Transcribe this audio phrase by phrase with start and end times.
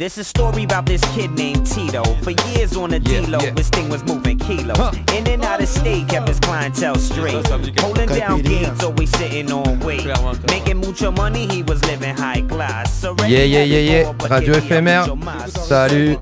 [0.00, 2.02] This is a story about this kid named Tito.
[2.22, 3.52] For years on the Yeah, D-Lo, yeah.
[3.52, 4.78] thing was moving kilos.
[5.14, 7.46] In and out of state, kept his clientele straight.
[7.78, 10.06] Holding down gates, always sitting on weight.
[10.48, 13.04] Making mucho money, he was living high class.
[13.28, 14.12] Yeah, yeah, yeah, yeah.
[14.30, 15.04] Radio FMR.
[15.50, 16.16] Salut.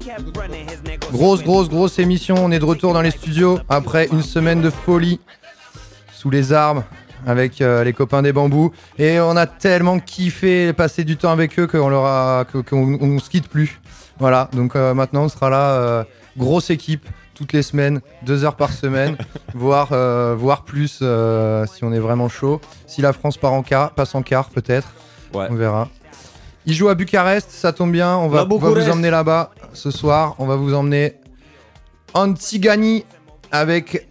[1.12, 2.34] Grosse, grosse, grosse émission.
[2.34, 5.20] On est de retour dans les studios après une semaine de folie
[6.12, 6.82] sous les arbres
[7.26, 8.72] avec euh, les copains des bambous.
[8.98, 13.18] Et on a tellement kiffé passer du temps avec eux qu'on leur a, qu'on on
[13.18, 13.80] se quitte plus.
[14.18, 14.48] Voilà.
[14.52, 16.04] Donc euh, maintenant, on sera là, euh,
[16.36, 19.16] grosse équipe toutes les semaines, deux heures par semaine,
[19.54, 19.90] voire,
[20.36, 22.60] voire plus si on est vraiment chaud.
[22.88, 24.88] Si la France part en quart, passe en quart peut-être.
[25.32, 25.46] Ouais.
[25.48, 25.88] On verra.
[26.66, 28.16] Il joue à Bucarest, ça tombe bien.
[28.16, 30.34] On va, on va vous emmener là-bas ce soir.
[30.38, 31.14] On va vous emmener
[32.12, 33.04] en Tigani
[33.52, 34.08] avec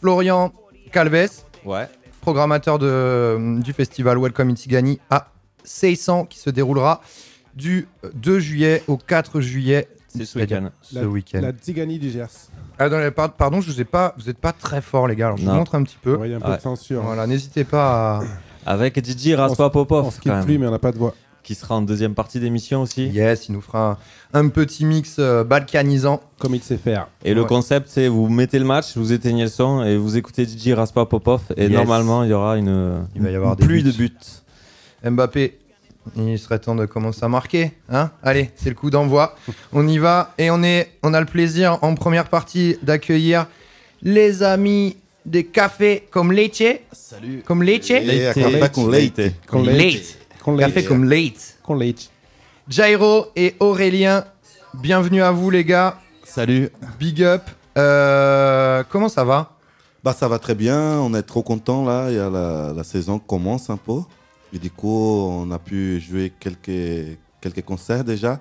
[0.00, 0.52] Florian
[0.92, 1.88] Calves, Ouais.
[2.20, 5.28] Programmateur de, du festival Welcome in Tigani à
[5.64, 7.00] 600 qui se déroulera
[7.54, 9.88] du 2 juillet au 4 juillet.
[10.08, 10.70] C'est ce week-end.
[10.82, 11.40] Ce week-end.
[11.42, 12.28] La Tzigani du Gers.
[12.78, 12.88] Ah,
[13.28, 15.26] pardon, je vous ai pas, vous n'êtes pas très fort les gars.
[15.26, 16.16] Alors, je vous montre un petit peu.
[16.16, 16.56] Ouais, il y a un peu Ouais.
[16.56, 17.02] de censure.
[17.02, 18.22] Voilà, n'hésitez pas à.
[18.66, 19.86] Avec DJ On Raspa On
[20.44, 21.14] plus, mais on n'a pas de voix.
[21.48, 23.06] Qui sera en deuxième partie d'émission aussi.
[23.06, 23.98] Yes, il nous fera
[24.34, 26.20] un, un petit mix euh, balkanisant.
[26.38, 27.08] Comme il sait faire.
[27.24, 30.44] Et le concept, c'est vous mettez le match, vous éteignez le son et vous écoutez
[30.44, 31.40] DJ Raspa Popov.
[31.56, 31.72] Et Yes.
[31.72, 33.92] normalement, il y aura une, Il va y avoir une des pluie buts.
[33.92, 35.10] de buts.
[35.10, 35.56] Mbappé,
[36.16, 37.72] il serait temps de commencer à marquer.
[37.88, 39.34] Hein Allez, c'est le coup d'envoi.
[39.72, 43.46] on y va et on, est, on a le plaisir en première partie d'accueillir
[44.02, 46.80] les amis des cafés comme Leche.
[46.92, 47.42] Salut.
[47.46, 47.90] Comme Leche.
[47.90, 48.60] Et à café
[50.56, 50.74] Late.
[50.74, 51.58] Café comme Late.
[51.62, 52.10] Con leite.
[52.68, 54.24] Jairo et Aurélien,
[54.74, 55.98] bienvenue à vous les gars.
[56.24, 56.68] Salut.
[56.98, 57.42] Big up.
[57.78, 59.56] Euh, comment ça va
[60.04, 62.84] Bah ça va très bien, on est trop content là, il y a la, la
[62.84, 64.00] saison commence un peu.
[64.52, 68.40] Et du coup, on a pu jouer quelques, quelques concerts déjà.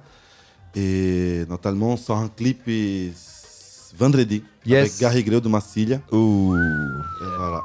[0.75, 3.11] Et notamment, on sort un clip et-
[3.97, 4.79] vendredi Yes.
[4.79, 5.99] avec Gary Greu de Massilia.
[6.11, 6.53] Ouh.
[6.55, 7.61] Et voilà.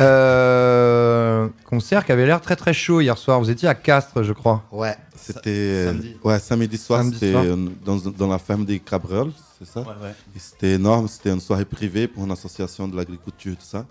[0.00, 3.40] Euh, Concert qui avait l'air très très chaud hier soir.
[3.40, 4.62] Vous étiez à Castres, je crois.
[4.72, 6.16] Ouais, c'était samedi.
[6.24, 7.44] ouais, samedi soir, Samedi c'était soir.
[7.84, 9.80] dans, dans la ferme des Cabrioles, c'est ça?
[9.80, 10.14] Ouais, ouais.
[10.34, 13.84] Et C'était énorme, c'était une soirée privée pour une association de l'agriculture, tout ça.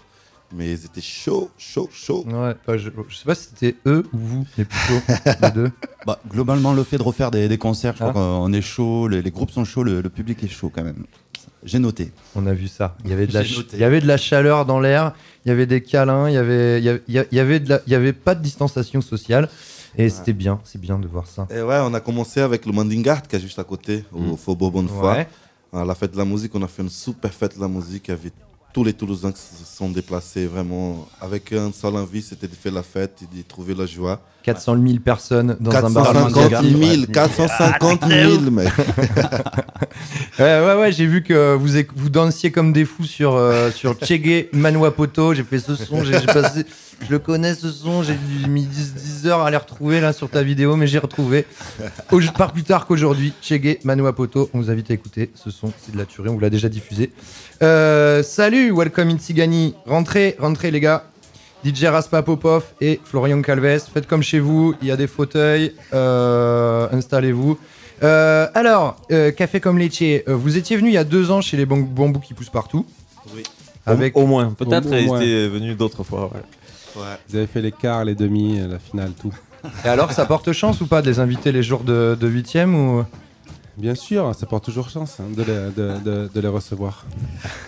[0.53, 2.25] Mais ils étaient chauds, chauds, chauds.
[2.27, 5.01] Ouais, bah, je, je sais pas si c'était eux ou vous, les plus chauds,
[5.41, 5.71] les deux.
[6.05, 8.09] Bah, globalement, le fait de refaire des, des concerts, je Ah.
[8.09, 10.83] crois qu'on est chaud, les, les groupes sont chauds, le, le public est chaud quand
[10.83, 11.05] même.
[11.63, 12.11] J'ai noté.
[12.35, 12.95] On a vu ça.
[13.05, 15.13] Il y avait de la, il y avait de la chaleur dans l'air,
[15.45, 17.69] il y avait des câlins, il y avait, il y avait, il y avait, de
[17.69, 19.49] la- il y avait pas de distanciation sociale.
[19.97, 21.47] Et c'était bien, c'est bien de voir ça.
[21.53, 24.71] Et ouais, on a commencé avec le Mandingart qui est juste à côté, au Faubourg
[24.71, 25.17] Bonnefoy.
[25.17, 25.27] Ouais.
[25.73, 28.05] À la fête de la musique, on a fait une super fête de la musique.
[28.07, 28.31] Il y avait
[28.73, 32.71] tous les Toulousains qui se sont déplacés vraiment avec un seul envie, c'était de faire
[32.71, 34.21] la fête et de trouver la joie.
[34.43, 36.11] 400 000 personnes dans un bar.
[36.13, 37.07] 450 000, Ouais.
[37.13, 38.69] 450 000, mec.
[40.39, 43.95] Ouais, ouais, ouais, j'ai vu que vous, vous dansiez comme des fous sur, euh, sur
[44.03, 45.33] Chegue Manuapoto.
[45.33, 46.65] J'ai fait ce son, j'ai passé,
[47.05, 48.15] je le connais ce son, j'ai
[48.47, 51.45] mis 10, 10 heures à les retrouver là sur ta vidéo, mais j'ai retrouvé.
[52.11, 54.49] Au- pas plus tard qu'aujourd'hui, Chegue Manuapoto.
[54.53, 56.69] On vous invite à écouter ce son, c'est de la tuerie, on vous l'a déjà
[56.69, 57.11] diffusé.
[57.61, 59.75] Euh, salut, welcome in Tigani.
[59.85, 61.03] Rentrez, rentrez les gars.
[61.63, 63.81] DJ Raspa Popov et Florian Calves.
[63.93, 67.57] Faites comme chez vous, il y a des fauteuils, euh, installez-vous.
[68.03, 71.55] Euh, alors, euh, Café comme euh, vous étiez venu il y a deux ans chez
[71.57, 72.85] les bam- bambous qui poussent partout.
[73.35, 73.43] Oui.
[73.85, 74.17] Avec...
[74.17, 74.51] Au, au moins.
[74.57, 75.19] Peut-être Au- au il moins.
[75.21, 76.31] était venu d'autres fois.
[76.33, 76.41] ouais.
[77.01, 77.07] Ouais.
[77.29, 79.31] Vous avez fait les quarts, les demi, la finale, tout.
[79.85, 82.73] Et alors, ça porte chance ou pas de les inviter les jours de, de 8ème
[82.73, 83.05] ou...
[83.81, 87.03] Bien sûr, ça porte toujours chance hein, de, les, de, de- de les recevoir.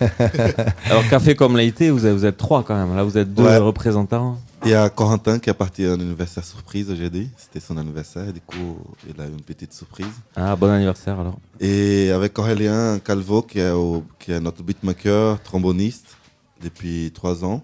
[0.86, 2.94] Alors, café comme l'été, vous êtes, vous êtes trois quand même.
[2.94, 3.56] Là, vous êtes deux Ouais.
[3.58, 4.38] représentants.
[4.64, 7.28] Il y a Corentin qui est parti à un anniversaire surprise jeudi.
[7.36, 8.78] C'était son anniversaire, du coup,
[9.08, 10.06] il a eu une petite surprise.
[10.36, 11.38] Ah, bon anniversaire alors.
[11.60, 16.16] Et avec Aurélien Calvo, qui est, au- qui est notre beatmaker, tromboniste,
[16.62, 17.62] depuis trois ans,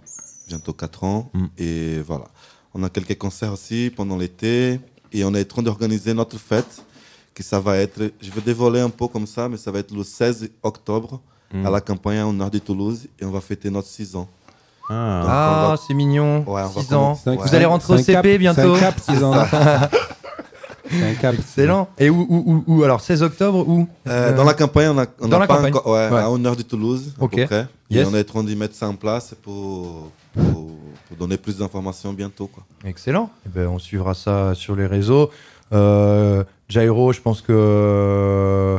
[0.48, 1.30] bientôt quatre ans.
[1.32, 1.44] Mm.
[1.58, 2.24] Et voilà.
[2.74, 4.80] On a quelques concerts aussi pendant l'été.
[5.12, 6.84] Et on est en train d'organiser notre fête,
[7.42, 10.02] ça va être, je vais dévoiler un peu comme ça, mais ça va être le
[10.04, 11.20] 16 octobre
[11.52, 11.66] Mm.
[11.66, 13.08] à la campagne au nord de Toulouse.
[13.20, 14.28] Et on va fêter notre 6 ans.
[14.88, 15.22] Ah.
[15.26, 16.44] Ah, va- c'est mignon.
[16.46, 17.18] Ouais, on va 6 ans.
[17.26, 18.76] Un- Vous allez rentrer au CP cap- bientôt.
[18.76, 19.34] C'est un cap, 6 ans.
[20.90, 21.34] C'est un cap.
[21.38, 21.88] Excellent.
[21.98, 23.86] Et où, où, où, où Alors, 16 octobre, où?
[24.08, 25.74] Euh, Euh, dans la campagne, on a, on dans a la pas campagne.
[25.74, 26.18] encore, ouais, Ouais.
[26.20, 27.36] à une heure de Toulouse, à Ok.
[27.36, 27.66] peu près.
[27.90, 28.02] Yes.
[28.06, 30.42] Et on est en train de mettre ça en place pour, pour,
[31.08, 32.48] pour donner plus d'informations bientôt.
[32.48, 32.64] Quoi.
[32.84, 33.30] Excellent.
[33.46, 35.30] Eh ben, on suivra ça sur les réseaux.
[35.72, 38.78] Euh, Jairo, je pense que euh,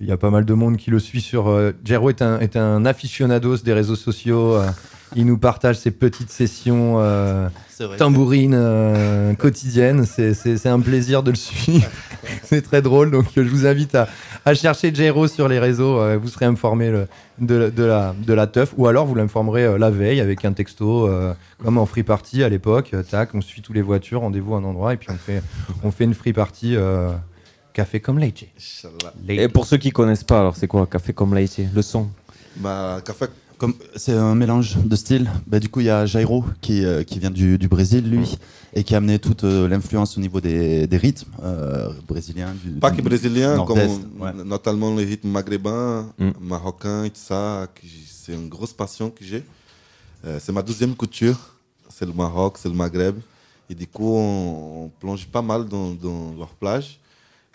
[0.00, 1.48] il y a pas mal de monde qui le suit sur.
[1.48, 4.56] euh, Jairo est un, est un aficionados des réseaux sociaux.
[5.16, 7.48] Il nous partage ses petites sessions euh,
[7.98, 10.04] tambourines euh, quotidiennes.
[10.06, 11.88] C'est- un plaisir de le suivre.
[12.44, 13.10] c'est très drôle.
[13.10, 14.08] Donc, je vous invite à,
[14.44, 15.98] à chercher Jairo sur les réseaux.
[16.00, 17.06] euh, vous serez informé le-
[17.38, 18.72] de, de la, de la teuf.
[18.76, 22.42] Ou alors, vous l'informerez euh, la veille avec un texto, euh, comme en free party
[22.44, 22.90] à l'époque.
[22.94, 25.42] Euh, tac, on suit tous les voitures, rendez-vous à un endroit, et puis on fait,
[25.82, 27.10] on fait une free party euh,
[27.72, 28.44] café comme Leite.
[29.28, 31.60] Et pour ceux qui connaissent pas, alors c'est quoi Café comme Leite?
[31.74, 32.08] Le son?
[32.56, 33.26] Bah, café
[33.96, 35.30] c'est un mélange de styles.
[35.46, 38.36] Bah, du coup, il y a Jairo qui, euh, qui vient du, du Brésil, lui,
[38.74, 42.54] et qui a amené toute euh, l'influence au niveau des, des rythmes euh, brésiliens.
[42.62, 44.32] Du, Pas que brésilien, comme ouais.
[44.44, 46.30] notamment les rythmes maghrébins, Mm.
[46.40, 47.66] marocains et tout ça.
[48.10, 49.44] C'est une grosse passion que j'ai.
[50.24, 51.38] Euh, c'est ma deuxième couture.
[51.88, 53.16] C'est le Maroc, c'est le Maghreb.
[53.68, 56.98] Et du coup, on, on plonge pas mal dans, dans leur plage.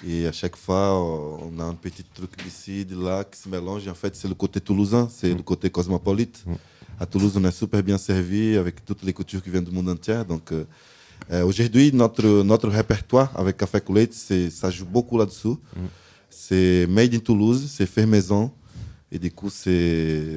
[0.06, 3.50] Et à chaque fois, euh, on a un petit truc d'ici, de là, qui se
[3.50, 3.88] mélange.
[3.88, 6.46] Et en fait, c'est le côté toulousain, c'est le côté cosmopolite.
[7.00, 9.90] À Toulouse, on est super bien servi avec toutes les coutures qui viennent du monde
[9.90, 10.20] entier.
[10.28, 10.66] Donc, euh,
[11.32, 15.60] euh, aujourd'hui, notre, notre répertoire avec Café Coulette, c'est, ça joue beaucoup là-dessous.
[16.30, 18.52] C'est made in Toulouse, c'est fait maison.
[19.12, 19.50] Et du coup,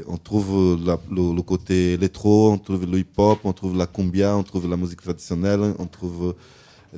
[0.06, 4.36] on trouve la- le, le côté électro, on trouve le hip-hop, on trouve la cumbia,
[4.36, 6.34] on trouve la musique traditionnelle, on trouve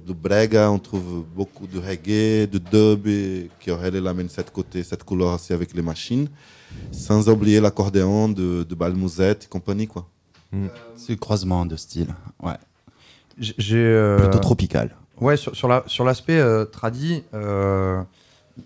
[0.07, 4.83] du brega, on trouve beaucoup de reggae, de dub, et qui aurait amène cette côté,
[4.83, 6.29] cette couleur aussi avec les machines.
[6.91, 10.07] Sans oublier l'accordéon de, de Balmouzette et compagnie, quoi.
[10.97, 12.15] C'est le croisement de styles.
[12.43, 12.57] Ouais.
[13.39, 14.95] J'ai- euh, Plutôt tropical.
[15.21, 18.03] Ouais, sur, sur la- sur l'aspect euh, tradi, euh,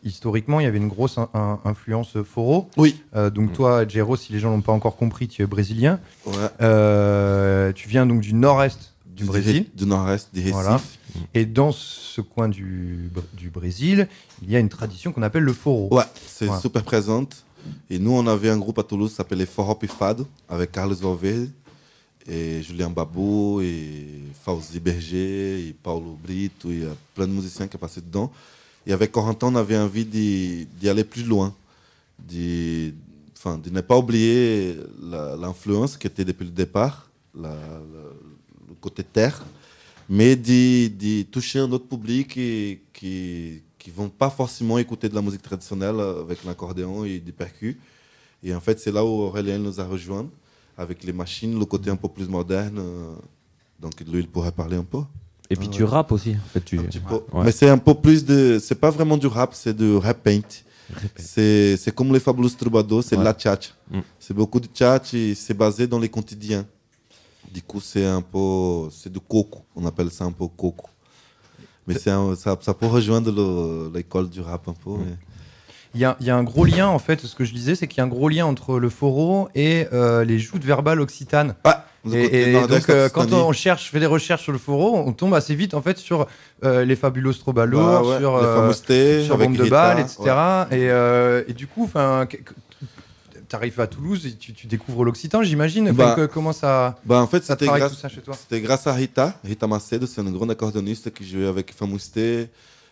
[0.05, 2.69] historiquement, il y avait une grosse in- in- influence foro.
[2.77, 3.01] Oui.
[3.15, 6.01] Euh, donc toi, Jero, si les gens l'ont pas encore compris, tu es brésilien.
[6.27, 6.33] Ouais.
[6.61, 9.67] Euh, tu viens donc du nord-est du Brésil.
[9.75, 10.53] Du nord-est, du Recife.
[10.53, 10.81] Voilà.
[11.35, 14.09] Et dans ce coin du, du Brésil,
[14.43, 15.89] il y a une tradition qu'on appelle le foro.
[15.95, 17.45] Ouais, c'est super présente.
[17.91, 21.49] Et nous, on avait un groupe à Toulouse qui s'appelait Forró Pifado, avec Carlos Valverde,
[22.29, 24.05] et Julien Babou, et
[24.45, 28.31] Fauzi Berger, et Paulo Brito, et il y a plein de musiciens qui passaient dedans.
[28.87, 31.55] Et avec Corentin, on avait envie d'y aller plus loin,
[33.37, 34.77] enfin, de ne pas oublier
[35.41, 38.36] l'influence qui était depuis le départ, la- la- le
[38.87, 39.37] côté terre,
[40.09, 42.29] mais d'y toucher un autre public
[42.99, 47.37] qui qui vont pas forcément écouter de la musique traditionnelle euh, avec l'accordéon et des
[47.43, 47.75] percus.
[48.47, 50.29] Et en fait, c'est là où Aurélien nous a rejoints
[50.77, 52.79] avec les machines, le côté un peu plus moderne.
[52.79, 53.15] euh,
[53.83, 55.03] Donc lui, il pourrait parler un peu.
[55.53, 56.33] Et puis tu rappes aussi.
[56.45, 56.77] En fait, tu...
[56.79, 57.45] Ouais.
[57.45, 58.59] Mais c'est un peu plus de.
[58.67, 60.51] C'est pas vraiment du rap, c'est du rap paint.
[61.17, 63.67] C'est comme les Fabulous Troubadours, c'est de la tchatch.
[63.91, 64.01] Mm.
[64.25, 66.65] C'est beaucoup de tchatch et c'est basé dans les quotidiens.
[67.57, 68.91] Du coup, c'est un peu.
[68.91, 69.61] C'est du coco.
[69.75, 70.89] On appelle ça un peu coco.
[71.87, 74.91] Mais c'est un- ça, ça peut rejoindre le- l'école du rap un peu.
[74.91, 75.05] Mm.
[75.07, 75.17] mais-
[75.95, 77.75] Il y a, il y a un gros lien, en fait, ce que je disais,
[77.75, 81.01] c'est qu'il y a un gros lien entre le foro et euh, les joutes verbales
[81.01, 81.55] occitanes.
[81.65, 85.33] Ah, Et, donc, euh, quand on cherche, fait des recherches sur le foro, on tombe
[85.33, 86.27] assez vite en fait sur
[86.63, 90.21] euh, les fabuleux Strobalours, Ouais, ouais, sur, les euh, sur Bombe de Rita, Balle, etc.
[90.71, 90.79] ouais.
[91.47, 91.89] Et, et du coup,
[93.55, 95.93] arrives à Toulouse et tu, tu découvres l'Occitan, j'imagine.
[95.93, 98.61] Bah, comment ça, Bah, en fait, ça c'était travaille grâce, tout ça chez toi C'était
[98.61, 102.49] grâce à Rita, Rita Macedo, c'est une grande accordéoniste qui jouait avec Famousté,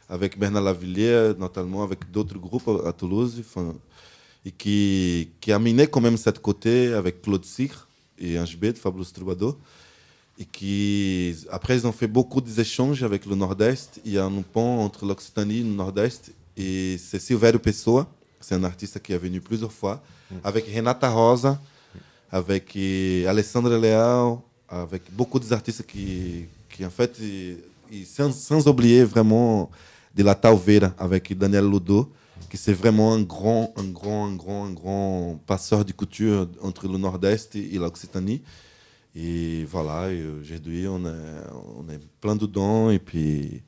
[0.08, 3.42] avec Bernard Lavilliers, notamment avec d'autres groupes à à Toulouse,
[4.46, 8.66] et qui, qui a miné quand même cette côté avec Claude Sicre et Ange B
[8.66, 9.56] de Fabulous Troubadour.
[10.38, 14.00] Et qui, après, ils ont fait beaucoup d'échanges avec le Nord-Est.
[14.04, 16.32] Il y a un pont entre l'Occitanie et le Nord-Est.
[16.56, 18.08] Et c'est Silvério Pessoa,
[18.44, 20.02] c'est un artiste qui est venu plusieurs fois,
[20.42, 21.58] avec Renata Rosa,
[22.30, 24.36] avec eh, Alessandra Leal,
[24.68, 27.56] avec beaucoup d'artistes qui, qui en fait, et,
[27.90, 29.70] et sans, sans oublier vraiment
[30.14, 32.12] de la Talveira, avec Daniel Ludo,
[32.50, 36.86] qui c'est vraiment un grand, un grand, un grand, un grand passeur de couture entre
[36.86, 38.42] le Nord-Est et, et l'Occitanie.
[39.16, 41.40] Et voilà, et aujourd'hui, on est,
[41.78, 43.62] on est plein dedans et puis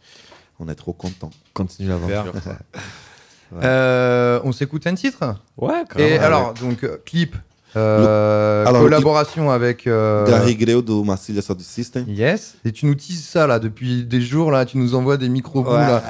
[0.59, 1.31] on est trop content.
[1.55, 2.35] Continue l'aventure.
[3.63, 5.35] Euh, On s'écoute un titre?
[5.57, 6.25] Ouais, Et carrément.
[6.25, 7.37] alors, donc, euh, clip,
[7.77, 9.87] euh, Alors, collaboration avec.
[9.87, 12.05] euh, Gary Greu de Massilia Sound System.
[12.09, 12.55] Yes.
[12.65, 15.71] Et tu nous teases ça là depuis des jours là, tu nous envoies des micro-bouts
[15.71, 16.03] là.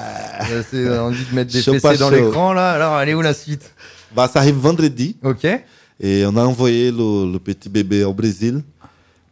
[0.50, 2.72] Euh, C'est envie de mettre des pas dans l'écran là.
[2.72, 3.72] Alors, elle est où la suite?
[4.14, 5.16] Bah, ça arrive vendredi.
[5.24, 5.46] Ok.
[5.98, 8.62] Et on a envoyé le, le petit bébé au Brésil.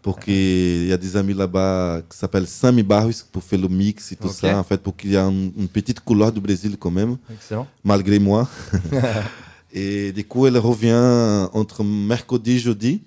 [0.04, 4.12] Pour qu'il y a des amis là-bas qui s'appellent Sami Barros pour faire le mix
[4.12, 4.58] et tout ça.
[4.58, 5.30] En fait, pour qu'il y ait un-
[5.62, 7.66] une petite couleur du Brésil quand même, Excellent.
[7.82, 8.46] malgré moi.
[9.72, 13.02] et du coup, elle revient entre mercredi et jeudi.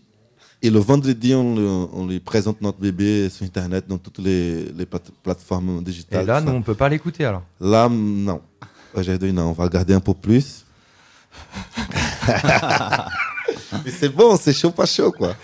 [0.64, 4.66] Et le vendredi, on, le- on lui présente notre bébé sur Internet, dans toutes les,
[4.72, 6.24] les plate- plateformes digitales.
[6.24, 7.44] Et là, nous, on peut pas l'écouter alors.
[7.62, 8.42] Là, non.
[8.96, 9.50] Aujourd'hui, non.
[9.50, 10.66] On va regarder un peu plus.
[13.86, 15.36] Mais c'est bon, c'est chaud, pas chaud, quoi.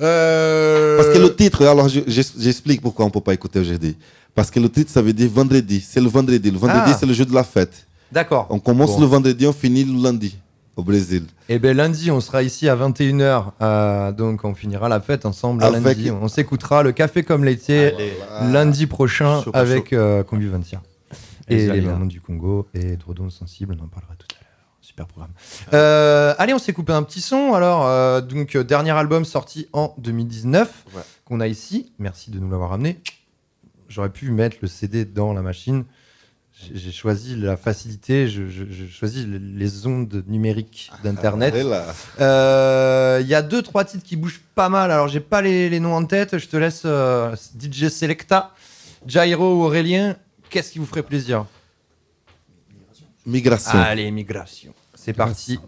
[0.00, 3.58] Euh, Parce que le titre, alors je- je- j'explique pourquoi on ne peut pas écouter
[3.60, 3.96] aujourd'hui.
[4.34, 5.80] Parce que le titre, ça veut dire vendredi.
[5.86, 6.50] C'est le vendredi.
[6.50, 6.96] Le vendredi, Ah.
[6.98, 7.86] c'est le jour de la fête.
[8.12, 8.46] D'accord.
[8.50, 9.00] On commence Bon.
[9.00, 10.36] le vendredi, on finit le lundi
[10.76, 11.24] au Brésil.
[11.48, 13.52] Et ben lundi, on sera ici à 21h.
[13.62, 16.10] euh, donc on finira la fête ensemble Avec- lundi.
[16.10, 17.92] On s'écoutera le café comme l'été
[18.52, 20.82] lundi prochain Chaud, avec euh, Convivencia.
[21.48, 24.25] Et Et les mamans du Congo et Drodon Sensible, on en parlera tout.
[24.96, 25.32] Super programme.
[25.74, 27.52] Euh, allez, on s'est coupé un petit son.
[27.52, 31.02] Alors, euh, donc, euh, dernier album sorti en 2019 Ouais.
[31.26, 31.92] qu'on a ici.
[31.98, 32.98] Merci de nous l'avoir amené.
[33.90, 35.84] J'aurais pu mettre le CD dans la machine.
[36.72, 41.54] J'ai choisi la facilité, je, je, je choisis les ondes numériques d'Internet.
[41.54, 41.84] Et là,
[42.18, 44.90] Euh, Il y a deux, trois titres qui bougent pas mal.
[44.90, 46.38] Alors, j'ai pas les, les noms en tête.
[46.38, 48.54] Je te laisse euh, DJ Selecta,
[49.06, 50.16] Jairo ou Aurélien.
[50.48, 51.44] Qu'est-ce qui vous ferait plaisir?
[53.26, 53.78] Migration.
[53.78, 54.72] Allez, Migration.
[55.06, 55.58] C'est parti.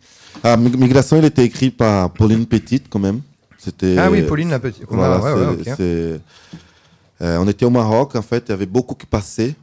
[0.42, 3.20] Ah, Mi- Migration, il était écrit par Pauline Petite quand même.
[3.56, 3.96] C'était.
[3.96, 4.84] Ah oui, Pauline la petite.
[4.88, 5.74] Voilà, Ouais, ouais,
[7.20, 9.54] Euh, on était au Maroc, en fait, il y avait beaucoup qui passaient,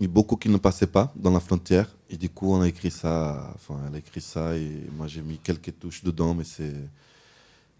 [0.00, 1.88] mais beaucoup qui ne passaient pas dans la frontière.
[2.08, 5.22] Et du coup, on a écrit ça, enfin, elle a écrit ça, et moi j'ai
[5.22, 6.72] mis quelques touches dedans, mais c'est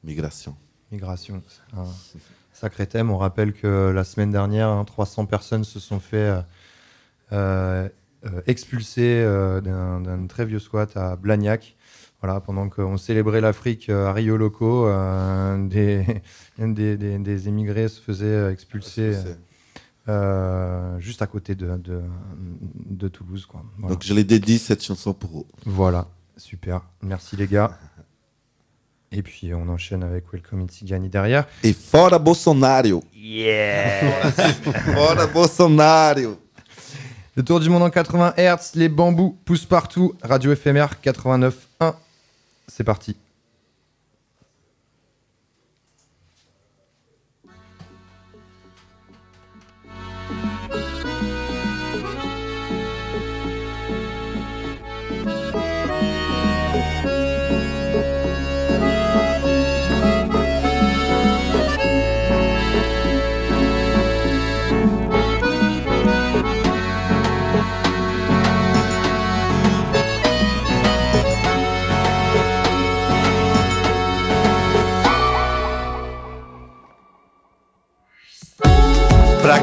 [0.02, 0.54] migration.
[0.90, 1.42] Migration.
[1.76, 1.84] un
[2.52, 3.10] sacré thème.
[3.10, 6.40] On rappelle que la semaine dernière, hein, 300 personnes se sont fait
[7.32, 7.88] euh,
[8.26, 11.76] euh, expulser euh, d'un très vieux squat à Blagnac.
[12.22, 16.04] Voilà, pendant qu'on célébrait l'Afrique euh, à Rio Loco, euh, des,
[16.58, 19.14] des, des- des émigrés se faisaient expulser
[20.08, 22.00] euh, juste à côté de, de,
[22.90, 23.46] de Toulouse.
[23.46, 23.62] Quoi.
[23.78, 23.94] Voilà.
[23.94, 25.46] Donc je l'ai dédié cette chanson pour eux.
[25.64, 26.06] Voilà,
[26.36, 26.82] super.
[27.02, 27.76] Merci les gars.
[29.12, 31.46] Et puis on enchaîne avec Welcome Itzigani derrière.
[31.62, 33.02] Et fora Bolsonaro!
[33.14, 34.30] Yeah.
[34.94, 36.36] Fora Bolsonaro!
[37.36, 40.14] Le tour du monde en 80 Hz, les bambous poussent partout.
[40.22, 41.92] Radio éphémère 89.1.
[42.66, 43.14] C'est parti.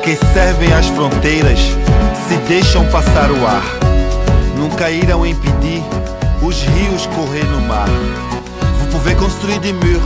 [0.03, 1.59] Que servem as fronteiras
[2.27, 3.63] se deixam passar o ar?
[4.57, 5.81] Nunca irão impedir
[6.41, 7.87] os rios correr no mar.
[8.79, 10.03] Vous pouvez construire des murs,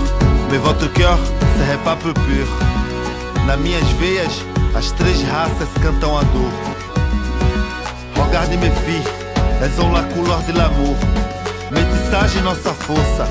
[0.52, 1.18] mais votre cœur
[1.58, 2.48] serait pas peu pur.
[3.48, 4.44] Nas minhas veias,
[4.76, 6.52] as três raças cantam a dor.
[8.24, 9.08] Regarde mes filles,
[9.62, 10.96] elles ont la couleur de l'amour.
[11.72, 13.28] Métissage nossa força,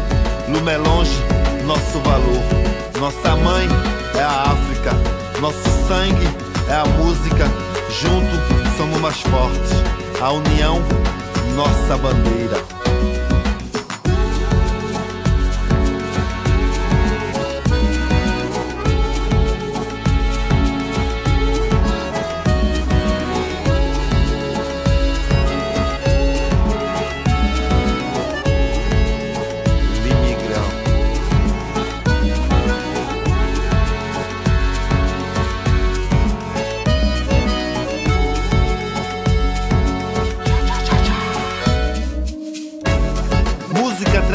[0.48, 1.16] no melange
[1.64, 2.42] nosso valor.
[2.98, 3.68] Nossa mãe
[4.16, 4.90] é a África,
[5.40, 7.44] nosso sangue é a música.
[8.00, 9.72] Junto somos mais fortes.
[10.20, 10.80] A união,
[11.54, 12.75] nossa bandeira.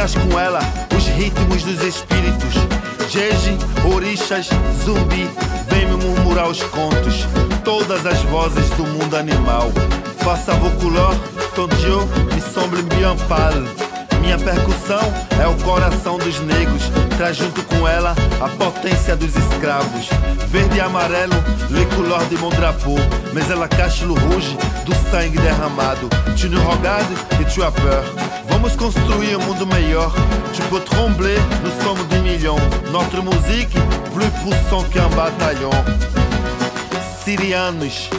[0.02, 0.62] Traz com ela
[0.98, 2.56] os ritmos dos espíritos.
[3.08, 3.56] Jeje,
[3.94, 4.50] orixas,
[4.84, 5.30] zumbi,
[5.70, 7.28] vem me murmurar os contos.
[7.64, 9.72] Todas as vozes do mundo animal.
[10.24, 11.16] Faça vos couleurs,
[11.54, 11.68] ton
[12.34, 13.16] me semble bien.
[14.22, 15.02] Minha percussão
[15.40, 16.82] é o coração dos negros.
[17.18, 20.08] Traz junto com ela a potência dos escravos.
[20.50, 21.34] Verde e amarelo,
[21.72, 22.96] le couleur de mon drapeau.
[23.34, 26.08] Mais ela cache le rouge do sangue derramado.
[26.38, 28.04] Tu regardes et tu as peur.
[28.50, 30.14] Vamos construir um mundo melhor.
[30.54, 32.60] Tu peux trembler, nous sommes des millions.
[32.92, 33.74] Notre musique,
[34.14, 35.72] plus puissant qu'un bataillon.
[37.24, 38.10] Sirianos,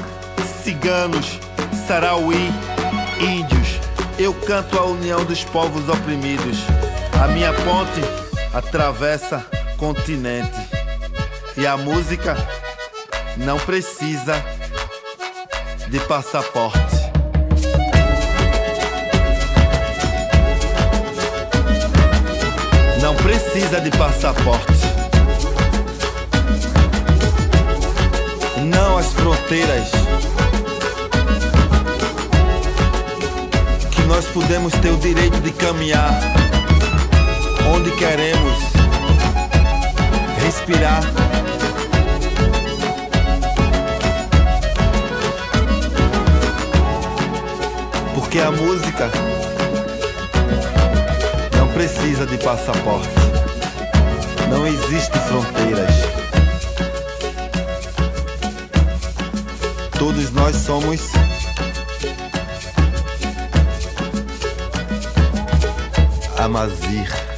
[0.65, 1.39] ciganos,
[1.87, 2.51] sarauí,
[3.21, 3.79] índios.
[4.19, 6.59] Eu canto a união dos povos oprimidos.
[7.23, 8.22] A minha ponte
[8.53, 9.45] atravessa
[9.77, 10.69] continente.
[11.57, 12.37] E a música
[13.37, 14.35] não precisa
[15.89, 17.03] de passaporte.
[23.01, 24.73] Não precisa de passaporte.
[28.65, 29.91] Não as fronteiras.
[33.91, 36.42] Que nós podemos ter o direito de caminhar
[37.69, 38.59] onde queremos.
[40.45, 41.03] respirar.
[48.15, 49.11] Porque a música
[51.57, 53.09] não precisa de passaporte.
[54.51, 55.95] Não existe fronteiras.
[59.99, 61.13] Todos nós somos
[66.43, 67.32] Amazir.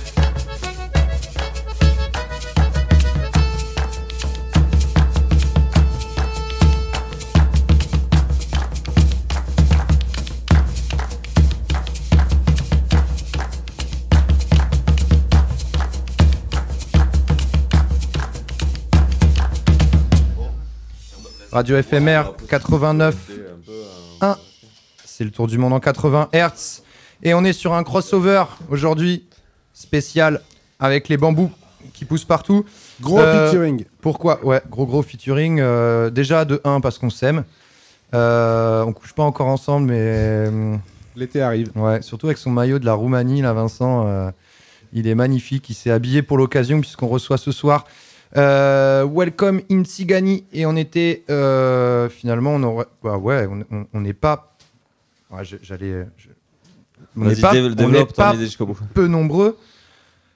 [21.54, 23.14] Radio FMR 89
[24.20, 24.36] 1.
[25.04, 26.82] C'est le tour du monde en 80 Hz.
[27.22, 29.24] Et on est sur un crossover aujourd'hui
[29.72, 30.40] spécial
[30.80, 31.50] avec les bambous
[31.92, 32.64] qui poussent partout.
[33.00, 33.84] Gros Euh, featuring.
[34.00, 34.44] Pourquoi?
[34.44, 35.60] Ouais, gros gros featuring.
[35.60, 37.44] euh, déjà de 1 parce qu'on s'aime.
[38.14, 40.76] Euh, on couche pas encore ensemble, mais euh,
[41.16, 41.70] L'été arrive.
[41.76, 44.32] ouais, surtout avec son maillot de la Roumanie, là, Vincent.
[44.92, 45.70] il est magnifique.
[45.70, 47.86] Il s'est habillé pour l'occasion puisqu'on reçoit ce soir.
[48.36, 53.46] Euh, Welcome in Tsigani et on était euh, finalement on aurait bah ouais
[53.92, 54.56] on- n'est pas
[55.30, 56.28] ouais, j'allais je-
[57.16, 57.52] on n'est pas,
[57.84, 57.88] on
[58.94, 59.56] peu nombreux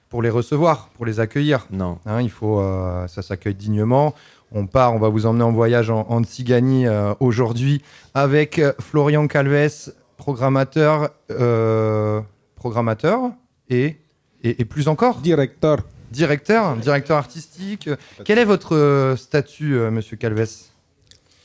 [0.09, 1.99] pour les recevoir pour les accueillir Non.
[2.05, 4.13] Hein, il faut, euh, ça s'accueille dignement.
[4.51, 7.83] On part, on va vous emmener en voyage en, en Tzigani euh, aujourd'hui
[8.15, 12.21] avec Florian Calves, programmateur, euh,
[12.55, 13.29] programmateur
[13.69, 13.97] et,
[14.43, 15.79] et, et plus encore Directeur.
[16.11, 17.89] Directeur, directeur artistique.
[18.25, 20.47] Quel est votre euh, statut, euh, Monsieur Calves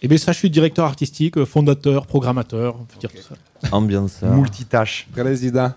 [0.02, 3.70] Eh bien, ça, je suis directeur artistique, fondateur, programmateur, on peut dire tout ça.
[3.72, 4.22] Ambiance.
[4.22, 5.08] Multitâche.
[5.12, 5.72] Président.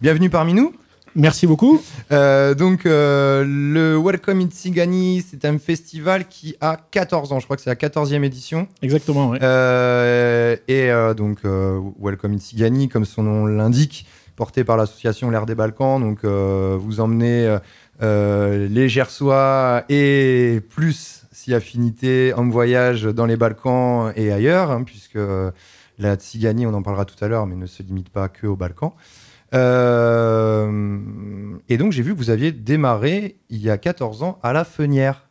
[0.00, 0.74] Bienvenue parmi nous.
[1.16, 1.80] Merci beaucoup.
[2.12, 7.40] Euh, donc, euh, le Welcome in Tsigani, c'est un festival qui a 14 ans.
[7.40, 8.68] Je crois que c'est la 14e édition.
[8.80, 9.34] Exactement.
[9.42, 15.30] Euh, et euh, donc, euh, Welcome in Tsigani, comme son nom l'indique, porté par l'association
[15.30, 16.00] L'Air des Balkans.
[16.00, 17.58] Donc, euh, vous emmenez
[18.02, 24.84] euh, les Gersois et plus, si affinité, en voyage dans les Balkans et ailleurs, hein,
[24.84, 25.50] puisque euh,
[25.98, 28.56] la Tsigani, on en parlera tout à l'heure, mais ne se limite pas que aux
[28.56, 28.92] Balkans.
[29.52, 30.98] Euh,
[31.68, 34.64] et donc, j'ai vu que vous aviez démarré il y a 14 ans à la
[34.64, 35.24] Fenière,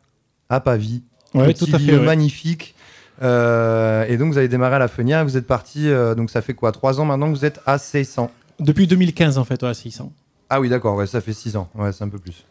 [0.48, 1.02] à Pavie.
[1.34, 1.96] Ouais, tout à fait.
[1.96, 2.04] ouais.
[2.04, 2.74] magnifique.
[3.22, 6.54] Euh, et donc, vous avez démarré à la Fenière, vous êtes parti, donc ça fait
[6.54, 8.30] quoi Trois ans maintenant que vous êtes à 600
[8.60, 10.12] Depuis 2015, en fait, ouais, 600.
[10.48, 11.68] Ah oui, d'accord, ouais, ça fait 6 ans.
[11.74, 12.44] Ouais, c'est un peu plus.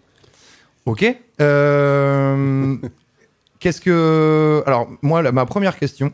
[0.89, 1.05] Ok.
[1.41, 2.75] Euh,
[3.59, 4.63] Qu'est-ce que.
[4.65, 6.11] Alors, moi, la- ma première question,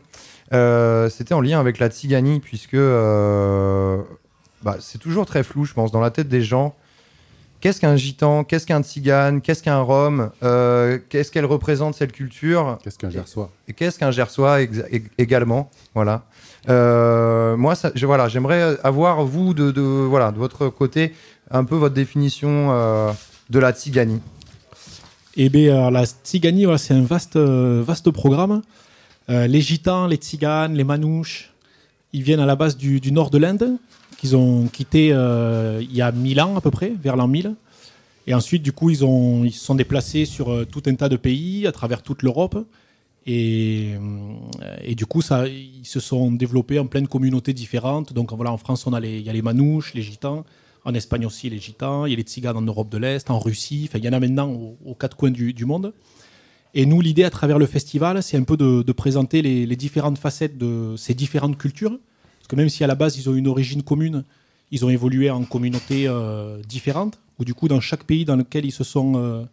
[0.52, 3.98] euh, c'était en lien avec la Tzigani, puisque euh,
[4.62, 6.74] bah, c'est toujours très flou, je pense, dans la tête des gens.
[7.60, 10.30] Qu'est-ce qu'un gitan Qu'est-ce qu'un tzigane Qu'est-ce qu'un rome
[11.08, 14.58] Qu'est-ce qu'elle représente, cette culture Qu'est-ce qu'un gersois Et qu'est-ce qu'un gersois
[15.16, 16.24] également Voilà.
[16.68, 21.14] Moi, ça, je- voilà, j'aimerais avoir vous de, de- voilà de votre côté
[21.50, 22.68] un peu votre définition
[23.48, 24.20] de la tziganie.
[25.38, 28.62] Eh bien, alors, la Tsigani, voilà, c'est un vaste, euh, vaste programme.
[29.28, 31.52] Euh, les Gitans, les Tziganes, les Manouches,
[32.14, 33.76] ils viennent à la base du, nord de l'Inde,
[34.16, 37.54] qu'ils ont quitté euh, il y a 1000 ans à peu près, vers l'an 1000.
[38.26, 41.10] Et ensuite, du coup, ils, ont, ils se sont déplacés sur euh, tout un tas
[41.10, 42.56] de pays, à travers toute l'Europe.
[43.26, 48.14] Et, euh, et du coup, ça, ils se sont développés en plein de communautés différentes.
[48.14, 50.46] Donc voilà, en France, on a les, il y a les Manouches, les Gitans.
[50.86, 52.06] En Espagne aussi, les Gitans.
[52.06, 53.86] Il y a les Tziganes en Europe de l'Est, en Russie.
[53.88, 55.92] Enfin, il y en a maintenant aux, aux quatre coins du, du monde.
[56.74, 59.76] Et nous, l'idée à travers le festival, c'est un peu de, de présenter les, les
[59.76, 61.98] différentes facettes de ces différentes cultures.
[62.38, 64.22] Parce que même si à la base, ils ont une origine commune,
[64.70, 68.64] ils ont évolué en communautés euh, différentes, où du coup, dans chaque pays dans lequel
[68.64, 69.44] ils se sont, euh,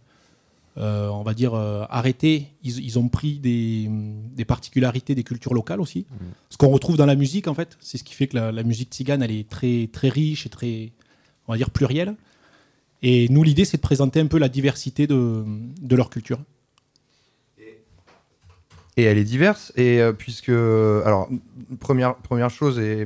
[0.77, 3.89] euh, on va dire, arrêtés, ils, ils ont pris des,
[4.35, 6.05] des particularités des cultures locales aussi.
[6.51, 8.63] Ce qu'on retrouve dans la musique, en fait, c'est ce qui fait que la, la
[8.63, 10.91] musique tzigane, elle est très, très riche et très,
[11.47, 12.15] on va dire, plurielle.
[13.01, 15.43] Et nous, l'idée, c'est de présenter un peu la diversité de,
[15.81, 16.39] de leur culture.
[18.95, 19.73] Et elle est diverse.
[19.75, 21.29] Et euh, puisque, alors,
[21.79, 23.05] première, première chose, et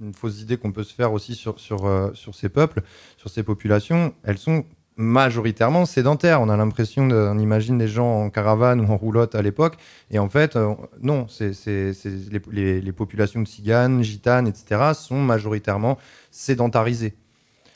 [0.00, 2.82] une fausse idée qu'on peut se faire aussi sur, sur, euh, sur ces peuples,
[3.16, 4.64] sur ces populations, elles sont
[4.98, 6.42] majoritairement sédentaires.
[6.42, 9.76] On a l'impression, on imagine des gens en caravane ou en roulotte à l'époque.
[10.10, 15.98] Et en fait, euh, non, c'est, les, les- les populations tziganes, gitanes, etc., sont majoritairement
[16.32, 17.14] sédentarisées.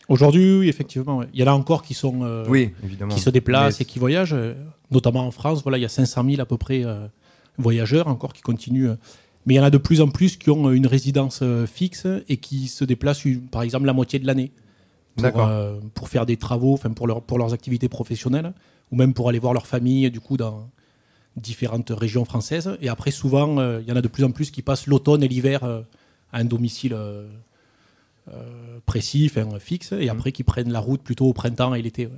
[0.09, 1.27] Aujourd'hui, oui, effectivement, ouais.
[1.33, 3.15] il y en a encore qui sont euh, Oui, évidemment.
[3.15, 4.37] qui se déplacent Mais- et qui voyagent,
[4.91, 5.63] notamment en France.
[5.63, 7.07] Voilà, il y a 500 000 à peu près euh,
[7.57, 8.91] voyageurs encore qui continuent.
[9.47, 12.37] Mais il y en a de plus en plus qui ont une résidence fixe et
[12.37, 14.53] qui se déplacent, par exemple, la moitié de l'année
[15.17, 18.53] pour, euh, pour faire des travaux, enfin pour, leur, pour leurs activités professionnelles,
[18.91, 20.69] ou même pour aller voir leur famille, du coup, dans
[21.37, 22.77] différentes régions françaises.
[22.81, 25.23] Et après, souvent, euh, il y en a de plus en plus qui passent l'automne
[25.23, 25.83] et l'hiver euh,
[26.33, 26.97] à un domicile
[28.87, 32.07] précis, enfin, fixe, et après qui prennent la route plutôt au printemps et l'été.
[32.07, 32.13] ouais.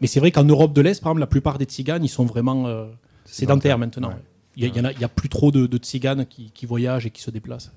[0.00, 2.24] Mais c'est vrai qu'en Europe de l'Est, par exemple, la plupart des tziganes, ils sont
[2.24, 2.66] vraiment
[3.24, 4.08] sédentaires maintenant.
[4.08, 4.14] ouais.
[4.14, 4.20] ouais.
[4.56, 7.22] Il y, a- il il plus trop de, de tziganes qui, qui voyagent et qui
[7.22, 7.72] se déplacent.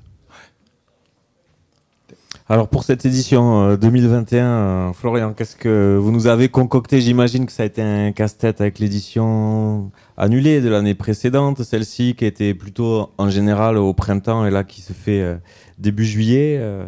[2.49, 7.01] Alors pour cette édition euh, 2021, euh, Florian, qu'est-ce que vous nous avez concocté?
[7.01, 12.23] J'imagine que ça a été un casse-tête avec l'édition annulée de l'année précédente, celle-ci qui
[12.23, 15.35] était plutôt en général au printemps et là qui se fait euh,
[15.77, 16.57] début juillet.
[16.59, 16.85] euh.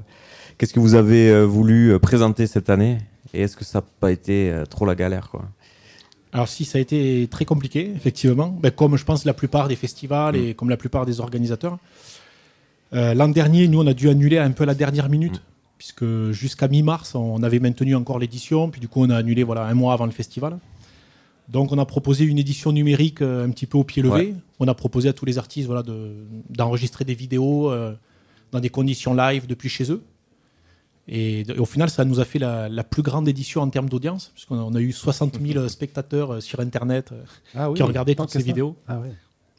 [0.58, 2.98] Qu'est-ce que vous avez euh, voulu euh, présenter cette année?
[3.34, 5.44] Et est-ce que ça n'a pas été euh, trop la galère quoi?
[6.32, 9.76] Alors si ça a été très compliqué, effectivement, ben, comme je pense la plupart des
[9.76, 11.80] festivals et comme la plupart des organisateurs.
[12.94, 15.42] Euh, L'an dernier, nous, on a dû annuler un peu à la dernière minute,
[15.80, 19.64] puisque jusqu'à mi-mars, on avait maintenu encore l'édition, puis du coup, on a annulé voilà,
[19.66, 20.60] un mois avant le festival.
[21.48, 24.14] Donc on a proposé une édition numérique euh, un petit peu au pied levé.
[24.14, 24.36] Ouais.
[24.60, 26.14] On a proposé à tous les artistes voilà, de-
[26.50, 27.96] d'enregistrer des vidéos euh,
[28.52, 30.04] dans des conditions live depuis chez eux.
[31.08, 33.90] Et, et au final, ça nous a fait la, la plus grande édition en termes
[33.90, 37.14] d'audience, puisqu'on a, eu 60 000 spectateurs euh, sur Internet
[37.56, 38.46] Ah qui ont regardé toutes ces ça.
[38.46, 38.76] vidéos.
[38.88, 39.12] Ah ouais.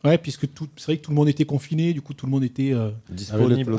[0.02, 2.32] Ouais, puisque tout- c'est vrai que tout le monde était confiné, du coup tout le
[2.32, 3.76] monde était euh, Disponible le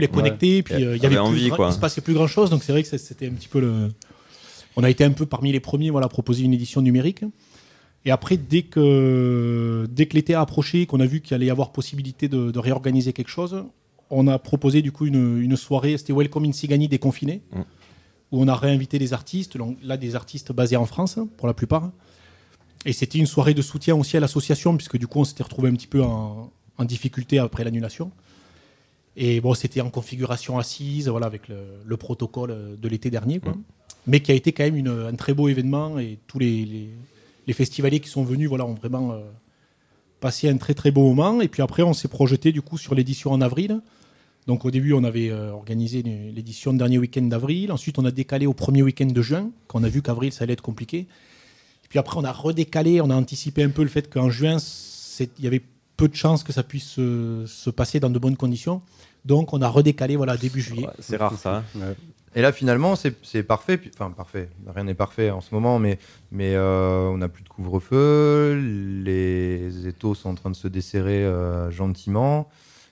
[0.00, 0.04] ouais.
[0.04, 1.68] et connecté, puis euh, il y Avait avait plus envie, quoi.
[1.70, 3.88] il se passait plus grand chose, donc c'est vrai que c'était un petit peu le.
[4.76, 7.22] On a été un peu parmi les premiers voilà, à proposer une édition numérique.
[8.04, 11.50] Et après, dès que, dès que l'été a approché, qu'on a vu qu'il allait y
[11.50, 13.64] avoir possibilité de, de réorganiser quelque chose,
[14.10, 17.60] on a proposé du coup une, une soirée, c'était Welcome in Sigani déconfiné, Mm.
[18.32, 21.54] où on a réinvité des artistes, donc là des artistes basés en France pour la
[21.54, 21.92] plupart.
[22.86, 25.70] Et c'était une soirée de soutien aussi à l'association, puisque du coup on s'était retrouvé
[25.70, 28.10] un petit peu en, en difficulté après l'annulation.
[29.16, 33.54] Et bon, c'était en configuration assise, voilà, avec le, le protocole de l'été dernier, quoi.
[34.06, 35.98] mais qui a été quand même une- un très beau événement.
[35.98, 36.88] Et tous les, les,
[37.46, 39.20] les festivaliers qui sont venus voilà, ont vraiment euh,
[40.20, 41.40] passé un très très beau moment.
[41.40, 43.80] Et puis après, on s'est projeté du coup sur l'édition en avril.
[44.46, 47.70] Donc au début, on avait euh, organisé l'édition dernier week-end d'avril.
[47.72, 50.42] Ensuite, on a décalé au premier week-end de juin, quand on a vu qu'avril, ça
[50.44, 51.06] allait être compliqué.
[51.94, 54.56] Et puis après, on a redécalé, on a anticipé un peu le fait qu'en juin,
[55.20, 55.62] il y avait
[55.96, 58.82] peu de chances que ça puisse se, se passer dans de bonnes conditions.
[59.24, 60.86] Donc on a redécalé voilà, début juillet.
[60.88, 61.58] Ouais, C'est rare ça.
[61.58, 61.64] hein.
[61.78, 61.94] Ouais.
[62.34, 63.80] Et là, finalement, c'est parfait.
[63.94, 64.48] Enfin, parfait.
[64.74, 66.00] Rien n'est parfait en ce moment, mais,
[66.32, 68.60] mais euh, on n'a plus de couvre-feu.
[69.04, 72.48] Les étaux sont en train de se desserrer euh, gentiment.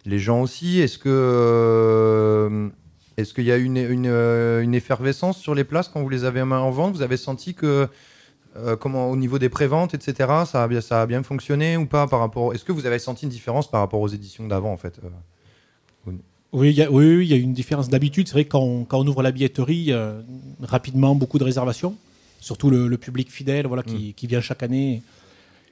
[0.07, 0.79] Les gens aussi.
[0.79, 2.69] Est-ce que euh,
[3.17, 6.23] est-ce qu'il y a une, une, euh, une effervescence sur les places quand vous les
[6.25, 6.95] avez en vente?
[6.95, 7.89] Vous avez senti que
[8.57, 10.29] euh, comment au niveau des préventes, etc.
[10.47, 12.99] Ça a bien, ça a bien fonctionné ou pas par rapport Est-ce que vous avez
[12.99, 15.09] senti une différence par rapport aux éditions d'avant en fait euh
[16.53, 18.29] Oui, il y a, oui, oui, il y a une différence d'habitude.
[18.29, 20.17] C'est vrai que quand on, quand on ouvre la billetterie, a
[20.61, 21.95] rapidement beaucoup de réservations,
[22.41, 25.03] surtout le, le public fidèle voilà, qui, qui vient chaque année.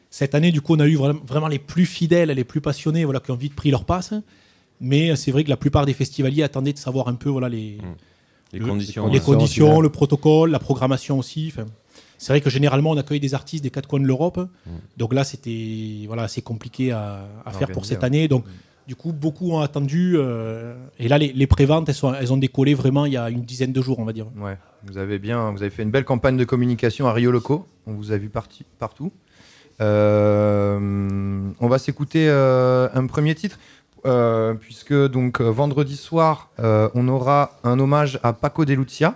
[0.09, 3.21] Cette année, du coup, on a eu vraiment, les plus fidèles, les plus passionnés voilà,
[3.21, 4.15] qui ont vite pris leur passe.
[4.81, 7.77] Mais c'est vrai que la plupart des festivaliers attendaient de savoir un peu voilà, les,
[8.55, 9.07] Les le- conditions.
[9.09, 9.83] les conditions, ouais.
[9.83, 11.53] le protocole, la programmation aussi.
[12.23, 14.39] C'est vrai que généralement, on accueille des artistes des quatre coins de l'Europe.
[14.99, 18.05] Donc là, c'était voilà, assez compliqué à, à faire pour cette ouais.
[18.05, 18.29] année.
[18.29, 18.45] Donc,
[18.87, 20.17] du coup, beaucoup ont attendu.
[20.17, 23.31] euh, et là, les, les préventes, elles, sont, elles ont décollé vraiment il y a
[23.31, 24.27] une dizaine de jours, on va dire.
[24.37, 27.67] Ouais, vous avez bien, vous avez fait une belle campagne de communication à Rio Loco.
[27.87, 29.13] On vous a vu parti- partout.
[29.81, 33.59] Euh, on va s'écouter euh, un premier titre,
[34.61, 39.15] puisque donc vendredi soir, on aura un hommage à Paco de Lucia,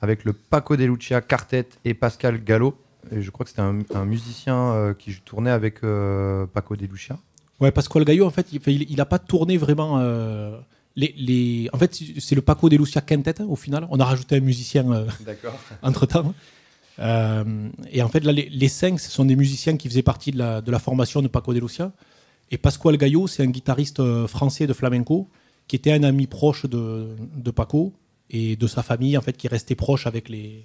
[0.00, 2.76] avec le Paco de Lucia Quartet et Pascal Gallo.
[3.12, 6.86] Et je crois que c'était un, un musicien euh, qui tournait avec euh, Paco de
[6.86, 7.18] Lucia.
[7.60, 9.98] Ouais, Pasquale Gaillot, en fait, il n'a pas tourné vraiment.
[10.00, 10.58] euh,
[10.96, 11.68] les, les...
[11.72, 13.86] En fait, c'est le Paco de Lucia Quintet, au final.
[13.90, 14.84] On a rajouté un musicien
[15.82, 16.34] entre-temps.
[16.98, 20.38] Et en fait, là, les, les cinq, ce sont des musiciens qui faisaient partie de
[20.38, 21.92] la, de la formation de Paco de Lucia.
[22.50, 25.28] Et Pasquale Gaillot, c'est un guitariste français de flamenco
[25.68, 27.92] qui était un ami proche de, de Paco
[28.30, 30.64] et de sa famille, en fait, qui restait proche avec, les,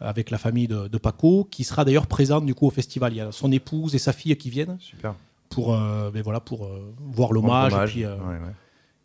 [0.00, 3.12] avec la famille de, de Paco, qui sera d'ailleurs présente du coup au festival.
[3.12, 5.14] Il y a son épouse et sa fille qui viennent Super.
[5.48, 7.72] pour, euh, ben voilà, pour euh, voir l'hommage.
[7.72, 8.52] Et, puis, euh, Ouais, ouais.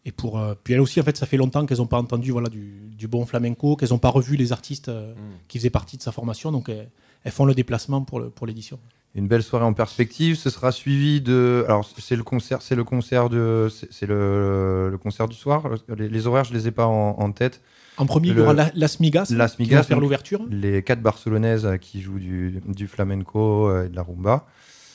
[0.06, 2.32] et pour, euh, puis elles aussi, en fait, ça fait longtemps qu'elles n'ont pas entendu
[2.32, 5.14] voilà, du, du bon flamenco, qu'elles n'ont pas revu les artistes euh,
[5.48, 6.52] qui faisaient partie de sa formation.
[6.52, 6.90] Donc elles,
[7.24, 8.80] elles font le déplacement pour le- pour l'édition.
[9.14, 10.38] Une belle soirée en perspective.
[10.38, 11.66] Ce sera suivi de.
[11.68, 15.64] Alors c'est le concert, c'est le concert de, c'est le, le concert du soir.
[15.98, 17.62] Les, les horaires, je les ai pas en, en tête.
[17.98, 20.40] En premier, il y Le- aura la- Las Migas, Las qui Migas, va faire l'ouverture.
[20.50, 24.46] Les quatre Barcelonaises euh, qui jouent du, du flamenco euh, et de la rumba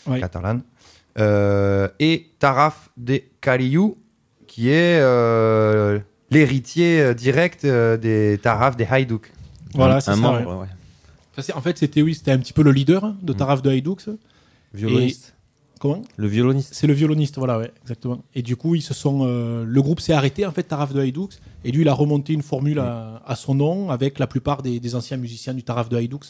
[0.06, 0.18] Ouais.
[0.20, 0.62] catalane.
[1.18, 3.98] Euh, et Taraf de Cariou,
[4.46, 5.98] qui est euh,
[6.30, 9.30] l'héritier direct des Taraf des Haïdouk.
[9.74, 10.20] Voilà, c'est un ça.
[10.20, 10.60] membre, ouais.
[10.62, 10.66] ouais.
[11.38, 13.96] Ça, en fait, c'était oui, c'était un petit peu le leader de Taraf de Haïdoux.
[14.74, 15.34] Violoniste.
[15.78, 16.00] Comment?
[16.16, 16.70] Le violoniste.
[16.72, 18.22] C'est le violoniste, voilà, ouais, exactement.
[18.34, 21.00] Et du coup, ils se sont, euh, le groupe s'est arrêté en fait, Taraf de
[21.00, 21.28] Haïdoux,
[21.64, 24.80] et lui, il a remonté une formule à, à son nom avec la plupart des,
[24.80, 26.20] des anciens musiciens du Taraf de Haïdoux.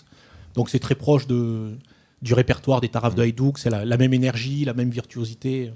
[0.55, 1.71] Donc c'est très proche de,
[2.23, 3.53] du répertoire des Taraf de Haïdoux.
[3.57, 5.71] C'est la, la même énergie, la même virtuosité,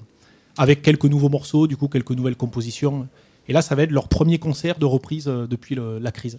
[0.59, 3.07] avec quelques nouveaux morceaux, du coup quelques nouvelles compositions.
[3.49, 6.39] Et là, ça va être leur premier concert de reprise euh, depuis le- la crise.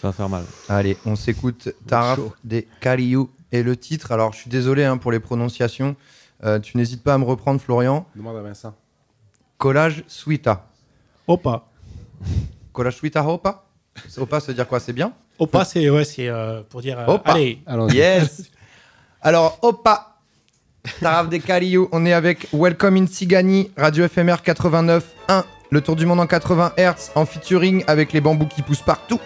[0.00, 0.44] Ça va faire mal.
[0.68, 4.12] Allez, on s'écoute Taraf des Kaliou et le titre.
[4.12, 5.94] Alors, je suis désolé hein, pour les prononciations.
[6.42, 8.06] Euh, tu n'hésites pas à me reprendre, Florian.
[8.16, 8.74] Demande à Vincent.
[9.58, 10.66] Collage Suita.
[11.26, 11.66] Opa.
[12.72, 13.64] Collage Suita Opa?
[14.16, 14.80] Opa, ça veut dire quoi?
[14.80, 15.12] C'est bien?
[15.38, 16.98] Opa, c'est ouais, c'est euh, pour dire.
[16.98, 17.32] euh, Opa.
[17.32, 17.96] allez, Allons-y.
[17.96, 18.50] Yes
[19.20, 20.16] Alors, Opa
[21.00, 26.04] Taraf des Kaliou, on est avec Welcome in Tsigani, Radio FMR 89.1, le tour du
[26.04, 29.20] monde en 80 Hz, en featuring avec les bambous qui poussent partout.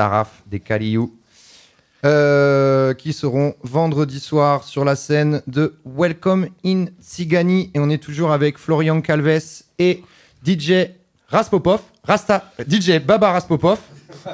[0.00, 1.14] Taraf des Kaliou.
[2.06, 7.70] Euh, qui seront vendredi soir sur la scène de Welcome in Tsigani.
[7.74, 9.42] Et on est toujours avec Florian Calves
[9.78, 10.02] et
[10.42, 10.86] DJ
[11.28, 11.80] Raspopov.
[12.02, 13.78] Rasta, DJ Baba Raspopov.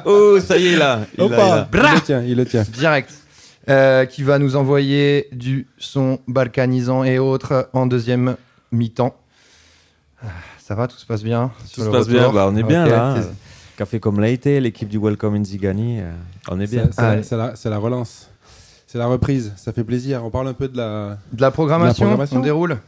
[0.05, 1.01] Oh, ça y est là.
[1.19, 1.69] Il a- il a-.
[1.73, 2.63] Il le tient, il le tient.
[2.63, 3.13] direct.
[3.69, 8.37] euh, qui va nous envoyer du son balkanisant et autres en deuxième
[8.71, 9.17] mi-temps.
[10.23, 10.29] Ah,
[10.65, 12.57] Ça va, tout se passe bien Tout sur se le passe retour bien, bah, on
[12.57, 13.17] est bien là.
[13.77, 16.11] Café comme l'a été, l'équipe du Welcome in Zigani, euh,
[16.51, 16.89] on est bien.
[16.93, 18.29] C'est- la, relance.
[18.87, 19.53] C'est la reprise.
[19.57, 20.25] Ça fait plaisir.
[20.25, 21.19] On parle un peu de la.
[21.33, 22.79] De la programmation, De la programmation on déroule.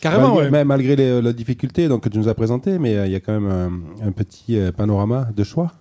[0.00, 0.64] Carrément, malgré, ouais.
[0.64, 3.20] malgré les, la difficulté donc, que tu nous as présenté, mais euh, il y a
[3.20, 3.50] quand même
[4.02, 5.72] un, un petit euh, panorama de choix.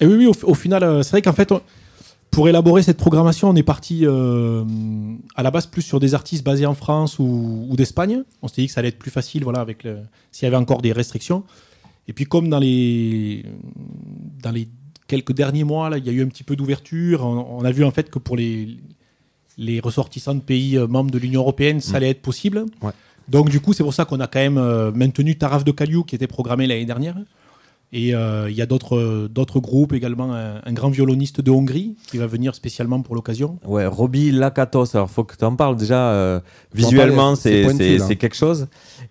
[0.00, 1.60] Et oui, oui, au, au final, euh, c'est vrai qu'en fait, on-
[2.30, 4.64] pour élaborer cette programmation, on est parti euh,
[5.34, 8.22] à la base plus sur des artistes basés en France ou, ou d'Espagne.
[8.40, 9.86] On s'était dit que ça allait être plus facile, voilà, avec
[10.30, 11.42] s'il y avait encore des restrictions.
[12.08, 13.44] Et puis comme dans les
[14.42, 14.68] dans les
[15.06, 17.22] quelques derniers mois, là, il y a eu un petit peu d'ouverture.
[17.24, 18.76] On, on a vu en fait que pour les
[19.58, 21.96] les ressortissants de pays euh, membres de l'Union européenne, ça Mm.
[21.96, 22.64] allait être possible.
[22.82, 22.92] Ouais.
[23.28, 26.02] Donc du coup, c'est pour ça qu'on a quand même euh, maintenu Taraf de Kaliou
[26.04, 27.16] qui était programmé l'année dernière.
[27.94, 31.94] Et euh, il y a d'autres d'autres groupes également, un, un grand violoniste de Hongrie
[32.06, 33.58] qui va venir spécialement pour l'occasion.
[33.66, 36.10] Ouais, Roby Lakatos, alors faut que tu en parles déjà.
[36.12, 36.40] euh,
[36.72, 38.66] visuellement, c'est quelque chose.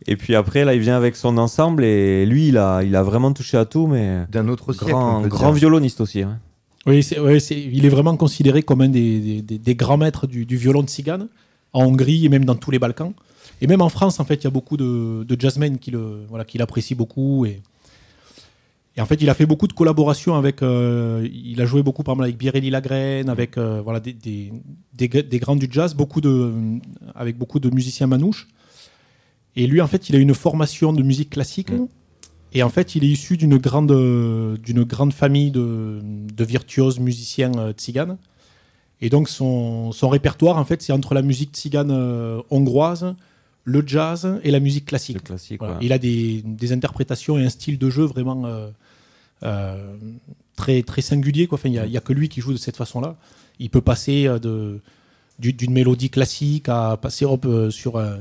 [0.08, 3.04] Et puis après, là, il vient avec son ensemble et lui, il a, il a
[3.04, 4.90] vraiment touché à tout, mais D'un autre siècle.
[4.92, 6.24] grand, grand violoniste aussi.
[6.24, 6.40] hein.
[6.88, 9.98] Oui, c'est- ouais, c'est- il est vraiment considéré comme un des, des- des- des grands
[9.98, 11.28] maîtres du, du violon de cigane
[11.74, 13.14] en Hongrie et même dans tous les Balkans.
[13.62, 16.24] Et même en France, en fait, il y a beaucoup de, de jazzmen qui le
[16.28, 17.46] voilà, qui l'apprécient beaucoup.
[17.46, 17.62] Et,
[18.98, 20.62] et en fait, il a fait beaucoup de collaborations avec.
[20.62, 24.52] euh, il a joué beaucoup, par exemple, avec Birelli Lagraine, avec euh, voilà, des, des,
[24.94, 26.52] des, des grands du jazz, beaucoup de,
[27.16, 28.48] avec beaucoup de musiciens manouches.
[29.56, 31.72] Et lui, en fait, il a une formation de musique classique.
[32.54, 37.00] Et en fait, il est issu d'une grande, euh, d'une grande famille de, de virtuoses
[37.00, 38.18] musiciens euh, tziganes.
[39.00, 43.16] Et donc, son, son répertoire, en fait, c'est entre la musique tzigane euh, hongroise,
[43.64, 45.16] le jazz et la musique classique.
[45.16, 45.60] Le classique.
[45.60, 45.76] Voilà.
[45.76, 45.86] ouais.
[45.86, 48.70] Il a des, des interprétations et un style de jeu vraiment euh, euh,
[50.56, 51.48] très, très singulier.
[51.48, 51.58] quoi.
[51.58, 53.16] Enfin, Il n'y a, il y a que lui qui joue de cette façon-là.
[53.60, 54.80] Il peut passer euh, de,
[55.40, 58.18] d'une mélodie classique à passer hop, euh, sur euh,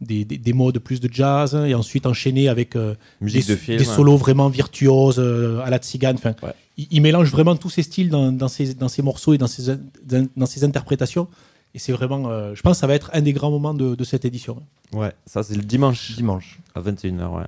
[0.00, 3.78] des, des, des modes plus de jazz et ensuite enchaîner avec euh, des, de film.
[3.78, 6.16] des solos vraiment virtuoses euh, à la tzigane.
[6.16, 6.52] Enfin, Ouais.
[6.76, 9.46] il, il mélange vraiment tous ses styles dans, dans, ses, dans ses morceaux et dans
[9.46, 11.28] ses, dans, dans ses interprétations.
[11.76, 13.96] Et c'est vraiment, euh, je pense que ça va être un des grands moments de,
[13.96, 14.62] de cette édition.
[14.92, 16.60] Ouais, ça c'est le dimanche Dimanche.
[16.76, 17.36] à 21h.
[17.36, 17.44] Ouais.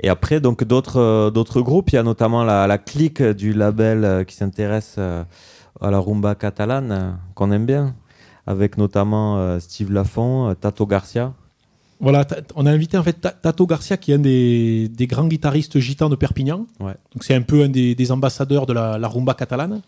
[0.00, 3.52] Et après, donc d'autres euh, d'autres groupes, il y a notamment la, la clique du
[3.52, 5.24] label euh, qui s'intéresse euh,
[5.80, 7.94] à la rumba catalane, qu'on aime bien,
[8.46, 11.32] avec notamment Steve Lafont, Tato Garcia.
[12.00, 12.24] Voilà,
[12.54, 15.78] on a invité en fait Ta- Tato Garcia, qui est un des, des grands guitaristes
[15.80, 16.66] gitans de Perpignan.
[16.80, 16.94] Ouais.
[17.12, 19.82] Donc c'est un peu un des, des ambassadeurs de la, la rumba catalane.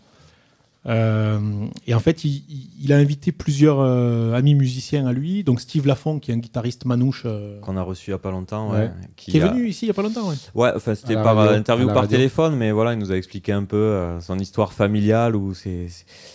[0.87, 1.39] Euh,
[1.85, 5.43] et en fait, il, a invité plusieurs euh, amis musiciens à lui.
[5.43, 8.17] Donc Steve Lafont, qui est un guitariste manouche, euh, qu'on a reçu il y a
[8.17, 8.91] pas longtemps, ouais, Ouais.
[9.15, 10.27] qui est a- venu ici il y a pas longtemps.
[10.29, 10.35] ouais.
[10.55, 12.17] Ouais, enfin c'était par radio, interview la par radio.
[12.17, 15.85] téléphone, mais voilà, il nous a expliqué un peu euh, son histoire familiale où c'est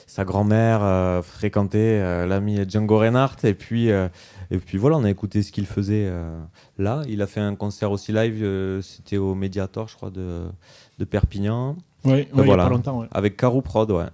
[0.06, 4.08] sa grand-mère euh, fréquentait euh, l'ami Django Reinhardt et puis euh,
[4.52, 6.38] et puis voilà, on a écouté ce qu'il faisait euh,
[6.78, 7.02] là.
[7.08, 10.42] Il a fait un concert aussi live, euh, c'était au Mediator, je crois, de,
[11.00, 11.74] de Perpignan,
[12.04, 13.00] Ouais, ouais, il y a pas longtemps.
[13.00, 13.08] ouais.
[13.10, 14.04] avec Karou Prod, ouais.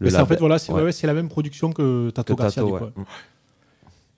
[0.00, 0.82] Le Mais c'est en fait, voilà, c'est ouais.
[0.82, 2.62] ouais, c'est la même production que Tato que Garcia.
[2.62, 2.90] Tato, du ouais.
[2.90, 3.06] coup, ouais.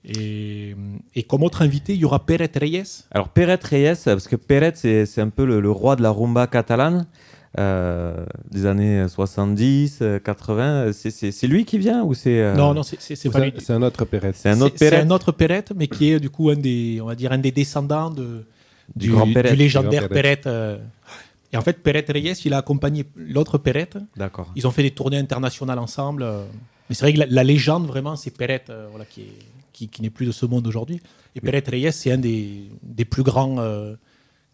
[0.05, 0.75] Et,
[1.15, 2.83] et comme autre invité, il y aura Peret Reyes.
[3.11, 6.09] Alors Peret Reyes, parce que Peret c'est c'est un peu le, le roi de la
[6.09, 7.05] rumba catalane
[7.59, 10.91] euh, des années 70, euh, 80.
[10.91, 12.97] C'est- C'est c'est lui qui vient ou c'est euh, Non, non, c'est-
[13.29, 13.53] pas lui.
[13.59, 14.31] C'est un autre Pérez.
[14.33, 17.05] c'est un autre Peret un autre Perret, mais qui est du coup un des, on
[17.05, 18.43] va dire, un des descendants de,
[18.97, 19.51] Du grand Perret.
[19.51, 20.09] du légendaire Du
[21.53, 23.89] Et en fait, Perret Reyes, il a accompagné l'autre Perret.
[24.17, 24.51] D'accord.
[24.55, 26.23] Ils ont fait des tournées internationales ensemble.
[26.23, 26.43] euh.
[26.89, 29.37] Mais c'est vrai que la, la légende, vraiment, c'est Perret, euh, voilà, qui, est-
[29.71, 30.99] qui, qui n'est plus de ce monde aujourd'hui.
[31.35, 33.95] Et Perret Reyes, c'est un des, des plus grands euh,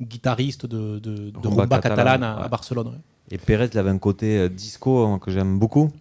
[0.01, 2.47] guitaristes de, de, de Rumba rumba, catalane, catalane à.
[2.47, 2.87] Barcelone.
[2.87, 2.93] ouais.
[3.31, 5.91] Et Pérez, il avait un côté euh, disco hein, que j'aime beaucoup.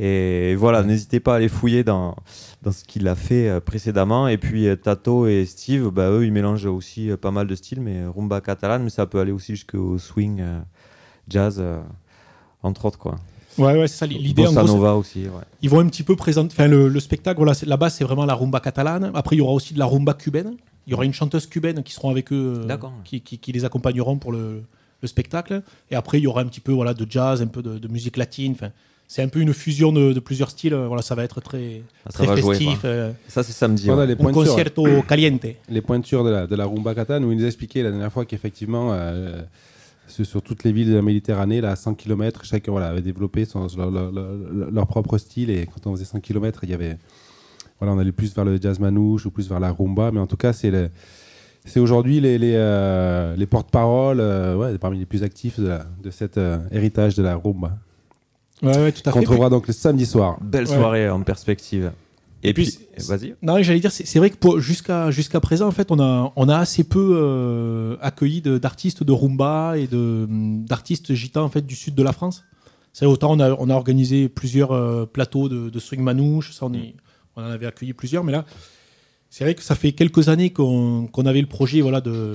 [0.00, 2.16] Et voilà, n'hésitez pas à aller fouiller dans,
[2.62, 4.26] dans ce qu'il a fait euh, précédemment.
[4.26, 7.54] Et puis euh, Tato et Steve, bah, eux, ils mélangent aussi euh, pas mal de
[7.54, 10.58] styles, mais rumba catalane, mais ça peut aller aussi jusqu'au swing, euh,
[11.28, 11.80] jazz, euh,
[12.64, 12.98] entre autres.
[12.98, 13.14] Quoi.
[13.56, 14.06] Ouais, ouais, c'est ça.
[14.06, 15.26] L'idée, en Bossa Nova aussi.
[15.26, 15.42] Ouais.
[15.62, 16.52] Ils vont un petit peu présenter.
[16.52, 19.12] Enfin, le, le spectacle, voilà, là-bas, c'est vraiment la rumba catalane.
[19.14, 20.56] Après, il y aura aussi de la rumba cubaine.
[20.88, 23.64] Il y aura une chanteuse cubaine qui seront avec eux, euh, qui, qui- qui les
[23.64, 24.64] accompagneront pour le,
[25.02, 25.62] le spectacle.
[25.92, 27.86] Et après, il y aura un petit peu voilà, de jazz, un peu de, de
[27.88, 28.52] musique latine.
[28.52, 28.70] Enfin,
[29.06, 30.74] c'est un peu une fusion de, de plusieurs styles.
[30.74, 32.80] Voilà, ça va être très, Ah, ça très festif.
[32.84, 33.90] euh, Ça, c'est samedi.
[33.90, 35.46] On a les un pointures, concerto caliente.
[35.68, 38.24] les pointures de la, de la rumba catane où il nous expliquait la dernière fois
[38.24, 39.42] qu'effectivement, euh,
[40.08, 43.02] sur, sur toutes les villes de la Méditerranée, là, à 100 km, chacun voilà, avait
[43.02, 45.50] développé son- leur, leur- leur- leur propre style.
[45.50, 46.96] Et quand on faisait 100 km, il y avait.
[47.80, 50.10] Voilà, on allait plus vers le jazz manouche ou plus vers la rumba.
[50.12, 50.90] Mais en tout cas, c'est le-
[51.66, 55.86] c'est aujourd'hui les, les, euh, les porte-paroles euh, ouais, parmi les plus actifs de, la-
[56.02, 57.78] de cet euh, héritage de la rumba.
[58.62, 59.24] Ouais, ouais, tout à Qu'on fait.
[59.26, 60.38] trouvera donc le samedi soir.
[60.40, 60.74] Belle Ouais.
[60.74, 61.92] soirée en perspective.
[62.42, 62.78] Et, Et puis,
[63.08, 63.34] vas-y.
[63.42, 66.58] Non, j'allais dire, c'est vrai que jusqu'à jusqu'à présent, en fait, on a, on a
[66.58, 71.62] assez peu euh, accueilli de- d'artistes de rumba et de, hum, d'artistes gitans en fait,
[71.66, 72.44] du sud de la France.
[72.92, 76.66] C'est autant on a, on a organisé plusieurs euh, plateaux de, de swing manouche, ça
[76.66, 76.94] on, est,
[77.34, 78.44] on en avait accueilli plusieurs, mais là,
[79.30, 82.34] c'est vrai que ça fait quelques années qu'on qu'on avait le projet voilà, de,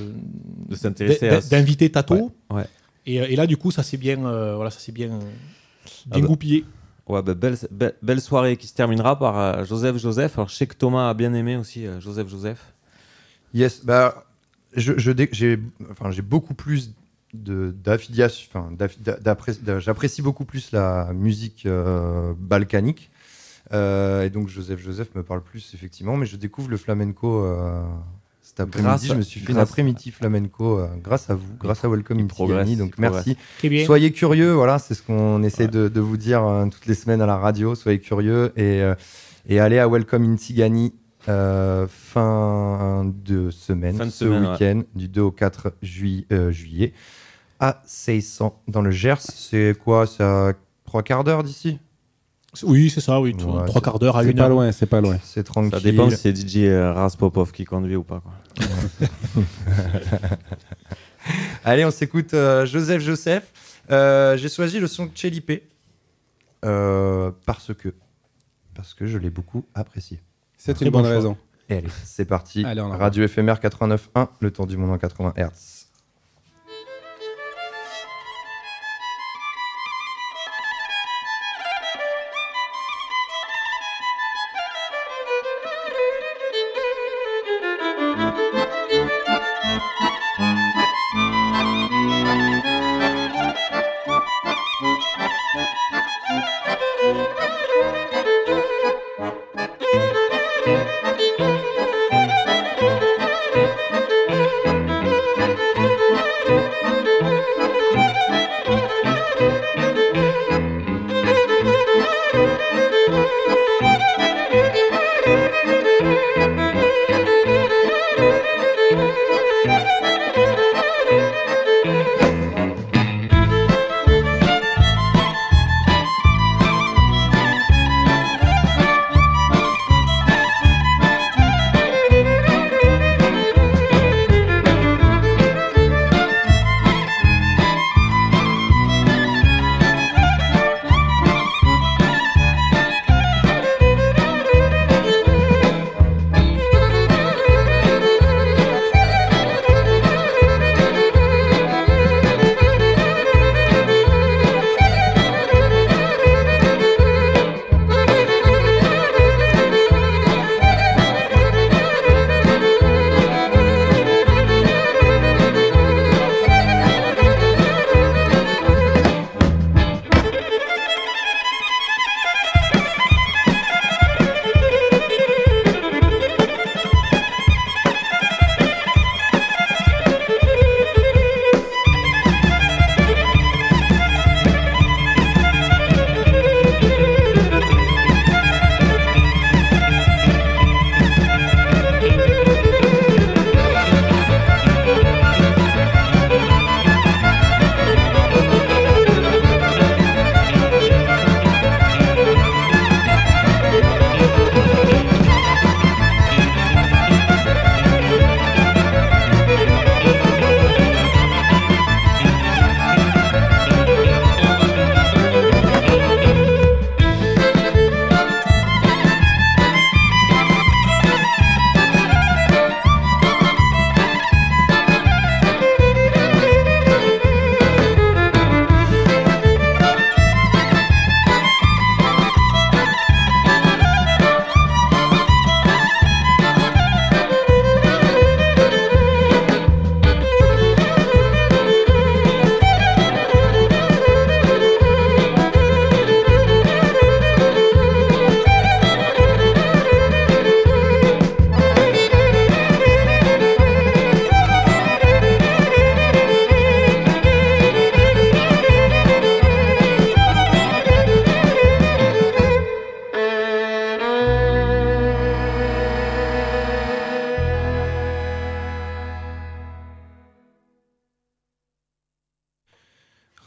[0.67, 1.41] De s'intéresser d'in- à.
[1.41, 2.15] d'inviter Tato.
[2.49, 2.65] Ouais, ouais.
[3.05, 4.91] Et, et là, du coup, ça s'est bien, euh, voilà, ça s'est
[5.85, 6.27] bien, euh, bien bah.
[6.27, 6.65] goupillé.
[7.07, 10.37] Ouais, bah, belle, belle, belle soirée qui se terminera par euh, Joseph Joseph.
[10.37, 12.73] Alors, je sais que Thomas a bien aimé aussi euh, Joseph Joseph.
[13.53, 14.25] Yes, bah,
[14.75, 15.57] je, je
[15.89, 16.93] enfin, j'ai beaucoup plus
[17.33, 18.75] de d'affiliation,
[19.77, 23.11] j'apprécie beaucoup plus la musique euh, balkanique.
[23.71, 27.83] Euh, et donc Joseph Joseph me parle plus effectivement, mais je découvre le flamenco euh,
[28.59, 29.07] cet après-midi.
[29.07, 32.19] Je me suis fait une grâce- après-midi flamenco euh, grâce à vous, grâce à Welcome
[32.19, 32.71] in progresse, Tigani.
[32.73, 33.37] il Donc merci.
[33.85, 37.21] Soyez curieux, voilà, c'est ce qu'on essaie de, de vous dire euh, toutes les semaines
[37.21, 37.75] à la radio.
[37.75, 38.95] Soyez curieux et, euh,
[39.47, 40.93] et allez à Welcome in Tigani
[41.27, 44.39] euh, fin de semaine, Fin de ce ouais.
[44.39, 46.93] week-end, du 2 au 4 juillet, euh, juillet,
[47.59, 49.19] à 600 dans le Gers.
[49.21, 50.53] C'est quoi, c'est à
[50.85, 51.77] trois quarts d'heure d'ici?
[52.63, 53.33] Oui, c'est ça, oui.
[53.33, 54.49] Ouais, trois c'est- quarts d'heure à C'est une pas heure.
[54.49, 55.17] loin, c'est pas loin.
[55.23, 55.71] C'est tranquille.
[55.71, 58.21] Ça dépend si c'est DJ euh, Raz Popov qui conduit ou pas.
[58.21, 58.33] Quoi.
[61.63, 63.51] Allez, on s'écoute euh, Joseph Joseph.
[63.91, 65.51] Euh, J'ai choisi le son de Chelipe
[66.65, 67.93] euh, parce que
[68.73, 70.19] parce que je l'ai beaucoup apprécié.
[70.57, 71.37] C'est Très une bon bonne raison.
[71.69, 72.63] Et allez, c'est parti.
[72.65, 75.78] Allez, Radio éphémère 89.1, le tour du monde en 80 Hz.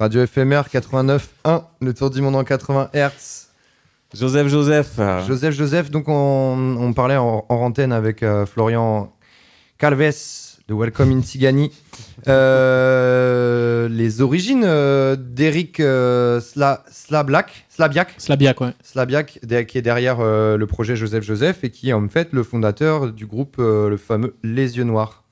[0.02, 3.46] Radio éphémère 89.1, le tour du monde en 80 Hz.
[4.12, 4.98] Joseph, Joseph.
[5.28, 9.12] Joseph, Joseph, donc on, on parlait en, en antenne avec euh, Florian
[9.78, 10.12] Calves
[10.66, 11.70] de Welcome in Tigani.
[12.26, 18.70] Euh, les origines euh, d'Eric euh, Sla, Slablak, Slabiak, Slabiak, ouais.
[18.82, 22.30] Slabiak, de- qui est derrière euh, le projet Joseph Joseph et qui est en fait
[22.32, 25.22] le fondateur du groupe, euh, le fameux Les Yeux Noirs.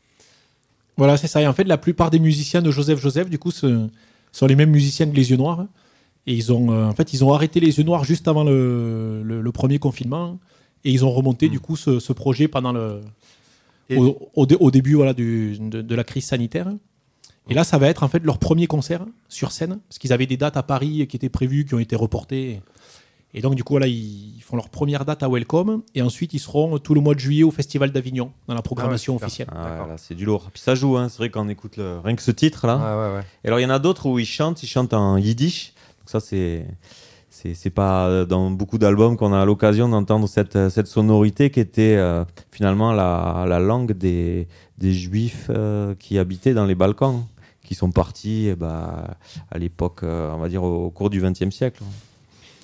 [0.97, 1.43] Voilà, c'est ça.
[1.43, 3.89] Et en fait, la plupart des musiciens de Joseph Joseph, du coup, ce-
[4.33, 5.67] sont les mêmes musiciens que les Yeux Noirs.
[6.27, 9.23] Et ils ont, euh, en fait, ils ont arrêté les Yeux Noirs juste avant le,
[9.25, 10.39] le- le premier confinement.
[10.85, 13.01] Et ils ont remonté, du coup, ce, ce projet pendant le,
[13.99, 16.69] au, au dé- au début voilà, du- de, de la crise sanitaire.
[17.49, 20.27] Et là, ça va être en fait leur premier concert sur scène, parce qu'ils avaient
[20.27, 22.61] des dates à Paris qui étaient prévues, qui ont été reportées.
[23.33, 26.41] Et donc, du coup, voilà, ils font leur première date à Welcome, et ensuite, ils
[26.41, 29.27] seront tout le mois de juillet au Festival d'Avignon, dans la programmation super.
[29.27, 29.49] officielle.
[29.53, 30.51] Ah, là, c'est du lourd.
[30.53, 31.09] Puis ça joue, hein.
[31.09, 32.01] c'est vrai qu'on écoute le...
[32.01, 32.77] rien que ce titre là.
[32.77, 33.25] Ouais, ouais, ouais.
[33.45, 35.73] Et alors il y en a d'autres où ils chantent, ils chantent en yiddish.
[36.01, 36.67] Donc ça c'est
[37.29, 41.97] c'est c'est pas dans beaucoup d'albums qu'on a l'occasion d'entendre cette, cette sonorité qui était
[41.97, 47.25] euh, finalement la, la langue des, des juifs euh, qui habitaient dans les Balkans,
[47.63, 49.05] qui sont partis eh ben,
[49.51, 51.83] à l'époque, euh, on va dire au, cours du XXe siècle.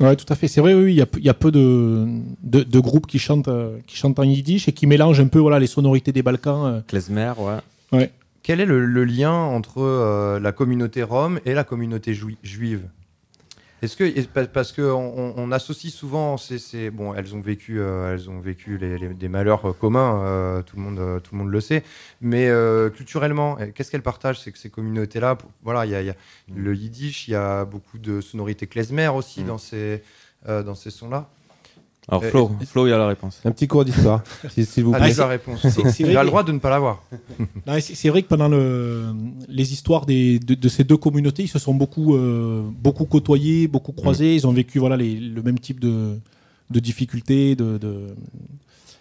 [0.01, 0.47] Ouais, tout à fait.
[0.49, 2.07] C'est vrai, oui, oui, il y a, peu- il y a peu de,
[2.43, 5.39] de, de groupes qui chantent, euh, qui chantent en yiddish et qui mélangent un peu
[5.39, 6.67] voilà, les sonorités des Balkans.
[6.67, 6.81] euh.
[6.87, 7.33] Klezmer,
[7.93, 8.11] ouais.
[8.43, 12.83] Quel est le, le lien entre euh, la communauté rome et la communauté juive
[13.83, 18.13] Est-ce que parce que on, on associe souvent ces, ces- bon elles ont vécu euh,
[18.15, 21.39] elles ont vécu les, les- des malheurs euh, communs euh, tout le monde tout le
[21.43, 21.83] monde le sait.
[22.23, 25.95] Mais euh, culturellement euh, qu'est-ce qu'elles partagent c'est que ces communautés là voilà il y
[25.95, 26.17] a, y a
[26.55, 29.47] le yiddish il y a beaucoup de sonorités klezmer aussi Mm.
[29.47, 30.03] dans ces
[30.47, 31.29] dans ces sons là
[32.09, 33.41] Alors Euh, Flo, Flo il y a la réponse.
[33.45, 35.03] Un petit cours d'histoire, si- s'il vous plaît.
[35.03, 37.03] allez la réponse c'est- c'est il a le droit de ne pas l'avoir
[37.67, 39.07] C'est c'est vrai que pendant le,
[39.49, 43.67] les histoires des, de, de ces deux communautés, ils se sont beaucoup, euh, beaucoup côtoyés,
[43.67, 44.35] beaucoup croisés.
[44.37, 46.19] Ils ont vécu voilà, les- le même type de,
[46.71, 48.15] de difficultés, de, de-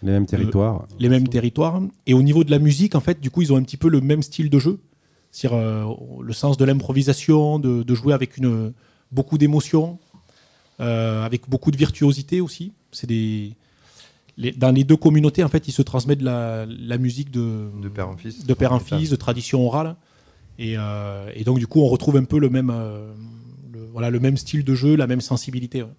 [0.02, 0.86] Les mêmes territoires.
[0.98, 1.80] les mêmes territoires.
[2.06, 3.88] Et au niveau de la musique, en fait, du coup, ils ont un petit peu
[3.88, 4.80] le même style de jeu.
[5.30, 5.84] C'est-à-dire euh,
[6.22, 8.72] le sens de l'improvisation, de, de jouer avec une,
[9.12, 9.98] beaucoup d'émotion,
[10.80, 12.72] euh, avec beaucoup de virtuosité aussi.
[12.96, 13.52] C'est des,
[14.36, 17.88] les- dans les deux communautés, en fait, ils se transmettent la, la musique de, de
[17.88, 19.96] père en fils de père en fils, de tradition orale.
[20.58, 23.12] Et, euh, et donc, du coup, on retrouve un peu le même, euh,
[23.72, 25.82] le, voilà, le même style de jeu, la même sensibilité.
[25.82, 25.94] ouais.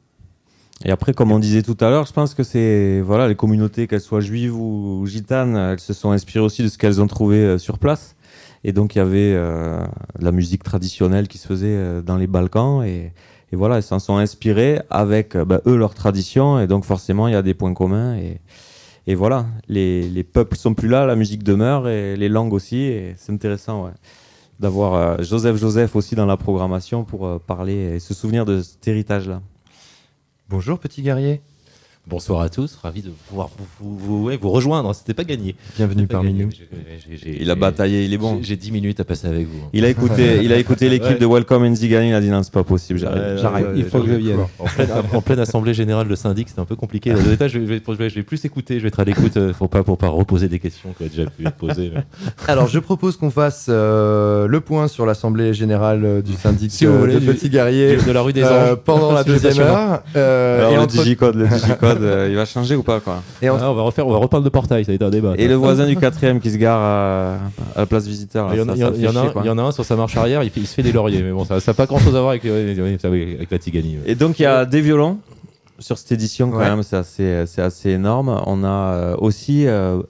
[0.86, 3.88] Et après, comme on disait tout à l'heure, je pense que c'est voilà les communautés,
[3.88, 7.38] qu'elles soient juives ou, gitanes, elles se sont inspirées aussi de ce qu'elles ont trouvé
[7.38, 8.16] euh, sur place.
[8.64, 9.80] Et donc il y avait euh,
[10.20, 13.12] de la musique traditionnelle qui se faisait euh, dans les Balkans et,
[13.52, 16.60] et voilà, elles s'en sont inspirées avec euh, bah, eux leur tradition.
[16.60, 18.18] Et donc forcément il y a des points communs.
[18.18, 22.78] Et, voilà, les, les peuples sont plus là, la musique demeure et les langues aussi.
[22.78, 23.92] Et c'est intéressant ouais,
[24.60, 28.62] d'avoir euh, Joseph Joseph aussi dans la programmation pour euh, parler et se souvenir de
[28.62, 29.42] cet héritage là.
[30.50, 31.42] bonjour petit guerrier
[32.10, 34.96] Bonsoir à tous, ravi de pouvoir vous, vous, vous- ouais, vous rejoindre.
[34.96, 35.56] C'était pas gagné.
[35.76, 36.46] bienvenue pas parmi gagné.
[36.46, 36.70] nous J'ai-
[37.06, 38.38] j'ai- j'ai- Il a j'ai- bataillé, il est bon.
[38.38, 39.60] j'ai- J'ai 10 minutes à passer avec vous.
[39.74, 41.18] Il a écouté, il a écouté l'équipe Ouais.
[41.20, 43.22] de Welcome and Zigani, il a dit non, c'est pas possible, j'arrive.
[43.22, 43.66] Ouais, j'arrive.
[43.68, 44.40] ouais, Il faut que je vienne.
[44.58, 47.12] En pleine, en pleine assemblée générale de syndic, c'était un peu compliqué.
[47.12, 49.36] Dans états, je, vais, je vais- je vais plus écouter, je vais être à l'écoute
[49.36, 51.92] euh, pour pas pour pas reposer des questions qui ont déjà pu mais-
[52.48, 56.86] Alors, je propose qu'on fasse euh, le point sur l'Assemblée générale euh, du syndic Si
[56.86, 58.80] vous euh, voulez, de du- Petit Guerrier de la rue des euh, Anges.
[58.86, 60.04] pendant la deuxième heure.
[60.16, 63.22] euh, Alors et le entre- digicode, le digicode, euh, il va changer ou pas quoi
[63.42, 65.10] et entre- Ah, on va refaire, on va reparler de portail, ça a été un
[65.10, 65.34] débat.
[65.38, 67.34] Et le voisin du quatrième qui se gare à,
[67.76, 68.50] à la place visiteur.
[68.54, 69.42] Il y, en a, un- quoi.
[69.44, 70.92] il y en a un sur sa marche arrière, il, fait- il se fait des
[70.92, 73.98] lauriers, mais bon, ça n'a pas grand chose à voir avec, euh, avec la Tigani.
[73.98, 74.04] ouais.
[74.12, 75.20] Et donc il y a des violons
[75.80, 76.70] sur cette édition quand Ouais.
[76.70, 78.42] même, c'est assez, c'est assez énorme.
[78.48, 80.02] On a euh, aussi euh,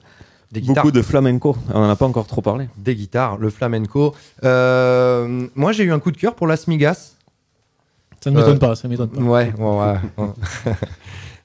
[0.50, 0.76] des guitares.
[0.84, 2.68] beaucoup de flamenco, on en a pas encore trop parlé.
[2.78, 4.14] Des guitares, le flamenco.
[4.44, 7.12] Euh, moi, j'ai eu un coup de cœur pour la Smigas.
[8.24, 9.20] Ça ne m'étonne Euh, pas, ça m'étonne pas.
[9.20, 9.94] Ouais, bon, ouais.
[10.16, 10.26] ouais.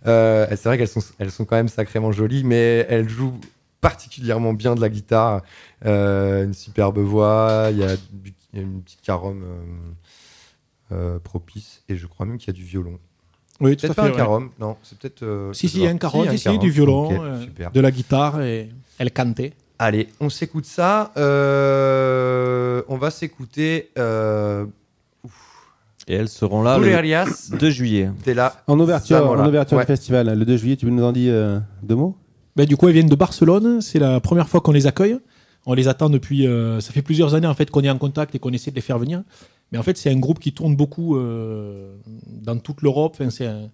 [0.05, 3.39] Euh, c'est vrai qu'elles sont, elles sont quand même sacrément jolies, mais elles jouent
[3.83, 5.43] particulièrement bien de la guitare.
[5.85, 7.93] Euh, une superbe voix, il y a,
[8.53, 9.57] y une petite carom euh,
[10.93, 12.97] euh, propice, et je crois même qu'il y a du violon.
[13.59, 14.19] Oui, tout à pas fait.
[14.19, 14.49] un ouais.
[14.59, 15.51] non, c'est peut-être.
[15.53, 15.95] Si, si, il y a pas.
[15.95, 17.71] un caron, un si, du violon, Ok, super.
[17.71, 19.53] de la guitare et elle cantait.
[19.77, 21.11] Allez, on s'écoute ça.
[21.17, 23.91] On va s'écouter
[26.07, 28.09] Et elles seront là le Bulerias 2 juillet.
[28.25, 29.83] de la En ouverture, en ouverture Ouais.
[29.83, 32.17] du festival, le 2 juillet, tu nous en dis euh, deux mots?
[32.55, 33.81] Ben, du coup, elles viennent de Barcelone.
[33.81, 35.17] C'est la première fois qu'on les accueille.
[35.65, 36.45] On les attend depuis.
[36.45, 38.75] euh, ça fait plusieurs années en fait qu'on est en contact et qu'on essaie de
[38.75, 39.23] les faire venir.
[39.71, 41.95] Mais en fait, c'est un groupe qui tourne beaucoup euh,
[42.27, 43.15] dans toute l'Europe.
[43.19, 43.69] Enfin, c'est un-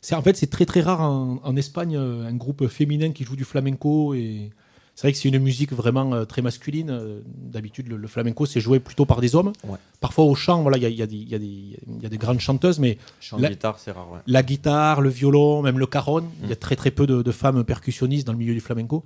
[0.00, 3.22] c'est- en fait c'est très très rare en, en Espagne euh, un groupe féminin qui
[3.24, 4.50] joue du flamenco et
[4.96, 6.88] C'est vrai que c'est une musique vraiment euh, très masculine.
[6.90, 9.52] Euh, D'habitude, le, le flamenco, c'est joué plutôt par des hommes.
[9.64, 9.76] Ouais.
[10.00, 12.40] Parfois, au chant, voilà, il y a, il y a des- y y a grandes
[12.40, 14.10] chanteuses, mais Chant la, de guitare, c'est rare.
[14.10, 14.18] ouais.
[14.26, 16.52] la guitare, le violon, même le cajon, il y Mm.
[16.52, 19.04] a très très peu de, de femmes percussionnistes dans le milieu du flamenco.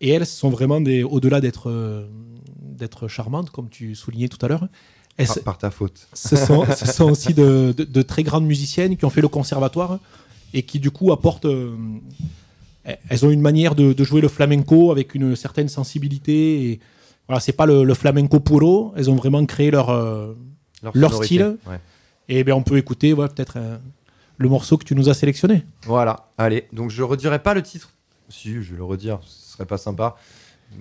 [0.00, 2.06] Et elles sont vraiment des, au-delà d'être euh,
[2.60, 4.68] d'être charmantes, comme tu soulignais tout à l'heure.
[5.18, 6.08] Par, par ta faute.
[6.14, 9.28] ce sont, ce sont aussi de, de- de très grandes musiciennes qui ont fait le
[9.28, 9.98] conservatoire
[10.54, 11.44] et qui du coup apportent.
[11.46, 11.76] euh,
[12.84, 16.70] elles ont une manière de, de jouer le flamenco avec une certaine sensibilité.
[16.70, 16.80] Et,
[17.28, 18.92] voilà, c'est pas le, le flamenco puro.
[18.96, 20.34] Elles ont vraiment créé leur euh,
[20.82, 21.56] leur, sonorité, style.
[21.66, 21.78] ouais.
[22.28, 23.76] Et ben on peut écouter voilà, peut-être euh,
[24.38, 25.64] le morceau que tu nous as sélectionné.
[25.86, 26.66] Voilà, allez.
[26.72, 27.90] Donc je redirai pas le titre.
[28.28, 30.16] Si, je vais le redire, ce serait pas sympa.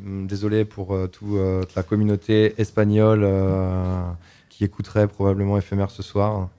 [0.06, 4.02] Hum, Désolé pour euh, tout, euh, toute la communauté espagnole euh,
[4.49, 6.49] qui écouterait probablement éphémère ce soir.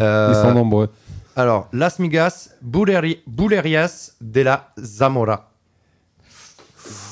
[0.00, 0.88] Euh, Ils sont nombreux.
[1.38, 5.50] Alors, Las Migas, Buleri- Bulerias de la Zamora.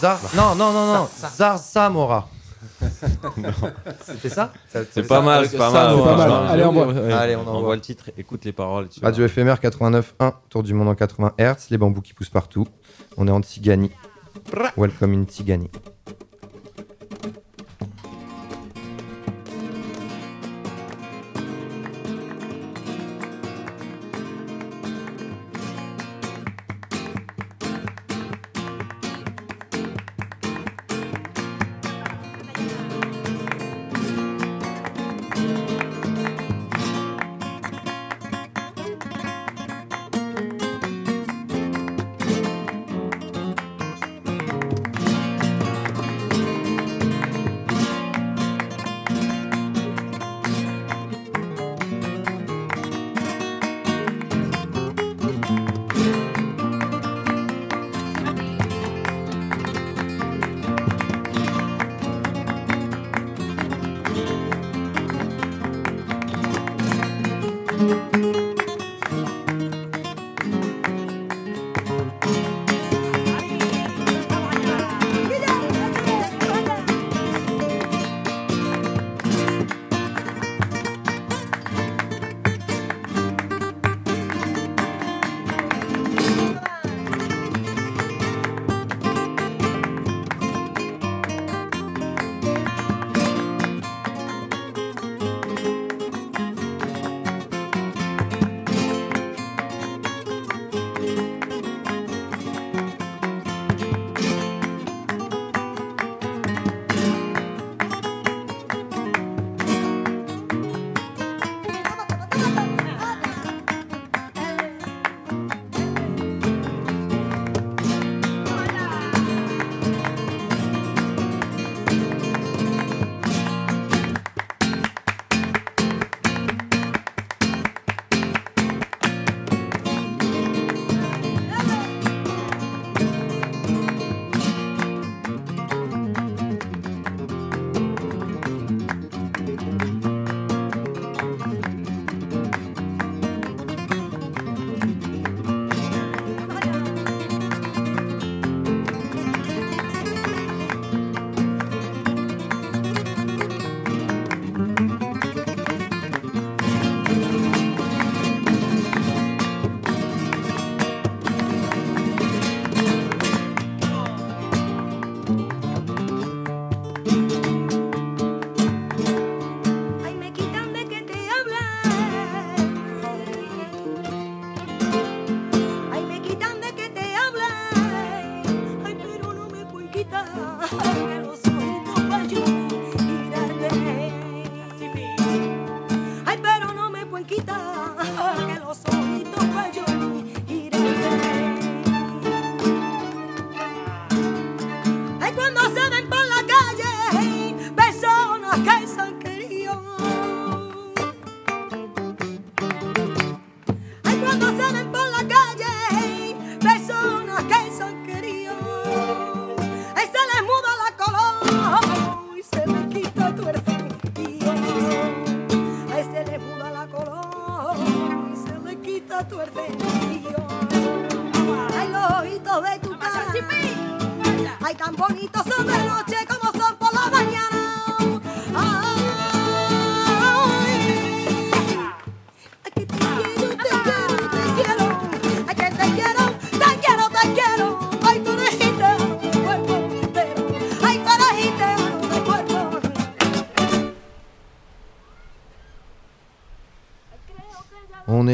[0.01, 2.29] Za- Non, non, non, non, Zarzamora.
[4.05, 4.53] C'était ça?
[4.91, 5.97] C'est pas mal, c'est pas mal.
[6.03, 6.33] pas mal.
[6.51, 6.87] Allez, on voit.
[6.89, 7.61] Ouais, Allez, on on envoie.
[7.63, 8.89] voit le titre, écoute les paroles.
[8.89, 12.67] tu Radio éphémère 89.1, tour du monde en 80 Hz, les bambous qui poussent partout.
[13.17, 13.93] On est en Tigani.
[14.77, 15.71] Welcome in Tigani.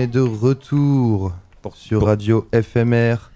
[0.03, 1.33] Est de retour
[1.75, 3.31] sur Radio FMR,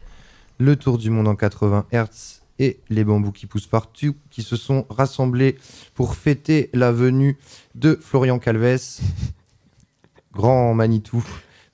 [0.58, 4.56] le tour du monde en 80 Hz et les bambous qui poussent partout qui se
[4.56, 5.58] sont rassemblés
[5.94, 7.38] pour fêter la venue
[7.76, 8.98] de Florian Calves,
[10.34, 11.24] grand Manitou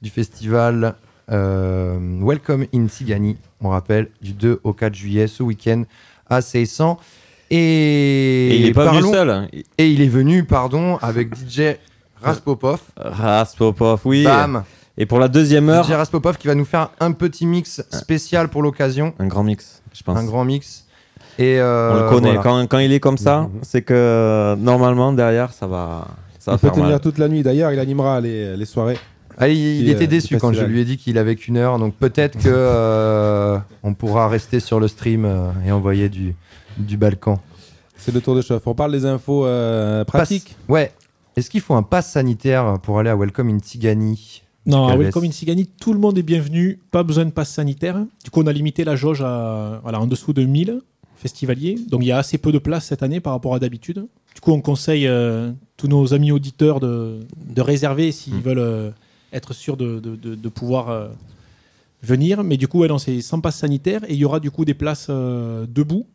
[0.03, 0.95] du festival
[1.30, 5.84] euh, Welcome in Tigani, on rappelle, du 2 au 4 juillet ce week-end
[6.28, 7.01] à 600.
[7.49, 9.49] Et, Et il est pas venu seul, hein.
[9.78, 11.76] Et il est venu, pardon, avec DJ
[12.20, 12.80] Raspopov.
[12.97, 14.24] Raspopov, oui.
[14.24, 14.64] Bam.
[14.99, 18.49] Et pour la deuxième heure, DJ Raspopov qui va nous faire un petit mix spécial
[18.49, 19.14] pour l'occasion.
[19.18, 20.18] un grand mix, je pense.
[20.18, 20.84] Un grand mix.
[21.38, 22.34] Et euh, On le connaît.
[22.34, 22.43] voilà.
[22.43, 26.57] Quand, quand il est comme ça, c'est que euh, normalement derrière ça va, ça va
[26.57, 27.01] Il peut faire tenir mal.
[27.01, 27.43] toute la nuit.
[27.43, 28.99] D'ailleurs, il animera les, les soirées.
[29.38, 31.95] Ah, il, était euh, déçu quand je lui ai dit qu'il avait qu'une heure, donc
[31.95, 36.34] peut-être que euh, on pourra rester sur le stream euh, et envoyer du,
[36.76, 37.40] du Balkan.
[37.97, 38.66] C'est le tour de chauffe.
[38.66, 40.55] On parle des infos euh, pratiques.
[40.68, 40.93] Ouais.
[41.34, 44.41] Est-ce qu'il faut un pass sanitaire pour aller à Welcome in Tigani?
[44.65, 47.97] Non, à Welcome in Tigani, tout le monde est bienvenu, pas besoin de passe sanitaire.
[48.23, 50.81] Du coup, on a limité la jauge à, voilà, en dessous de 1000
[51.17, 51.77] festivaliers.
[51.89, 54.07] Donc, il y a assez peu de place cette année par rapport à d'habitude.
[54.35, 58.91] Du coup, on conseille euh, tous nos amis auditeurs de, de réserver s'ils veulent euh,
[59.33, 61.09] être sûrs de, de- pouvoir euh,
[62.05, 62.45] venir.
[62.45, 64.03] Mais du coup, ouais, non, c'est sans passe sanitaire.
[64.09, 66.07] Et il y aura du coup des places euh, debout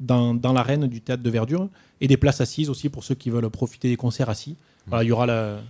[0.00, 1.68] dans, dans l'arène du théâtre de Verdure
[2.02, 4.54] et des places assises aussi pour ceux qui veulent profiter des concerts assis.
[4.86, 5.60] Voilà, il y aura la-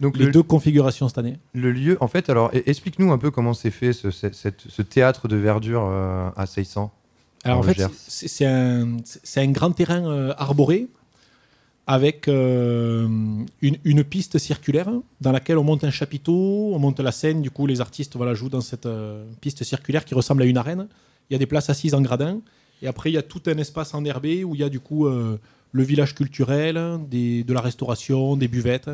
[0.00, 1.36] Donc les le- deux configurations cette année.
[1.54, 4.82] Le lieu, en fait, alors explique-nous un peu comment c'est fait ce, ce- cette- ce
[4.82, 6.90] théâtre de verdure euh, à 600.
[7.44, 8.96] Alors en fait, c'est un,
[9.36, 10.88] un grand terrain euh, arboré
[11.86, 13.08] avec euh,
[13.62, 14.88] une, une piste circulaire
[15.20, 18.34] dans laquelle on monte un chapiteau, on monte la scène, du coup les artistes voilà,
[18.34, 18.86] jouent dans cette
[19.40, 20.86] piste circulaire qui ressemble à une arène.
[21.28, 22.40] Il y a des places assises en gradin
[22.82, 25.08] et après il y a tout un espace enherbé où il y a du coup
[25.08, 26.80] le village culturel,
[27.10, 28.90] des, de la restauration, des buvettes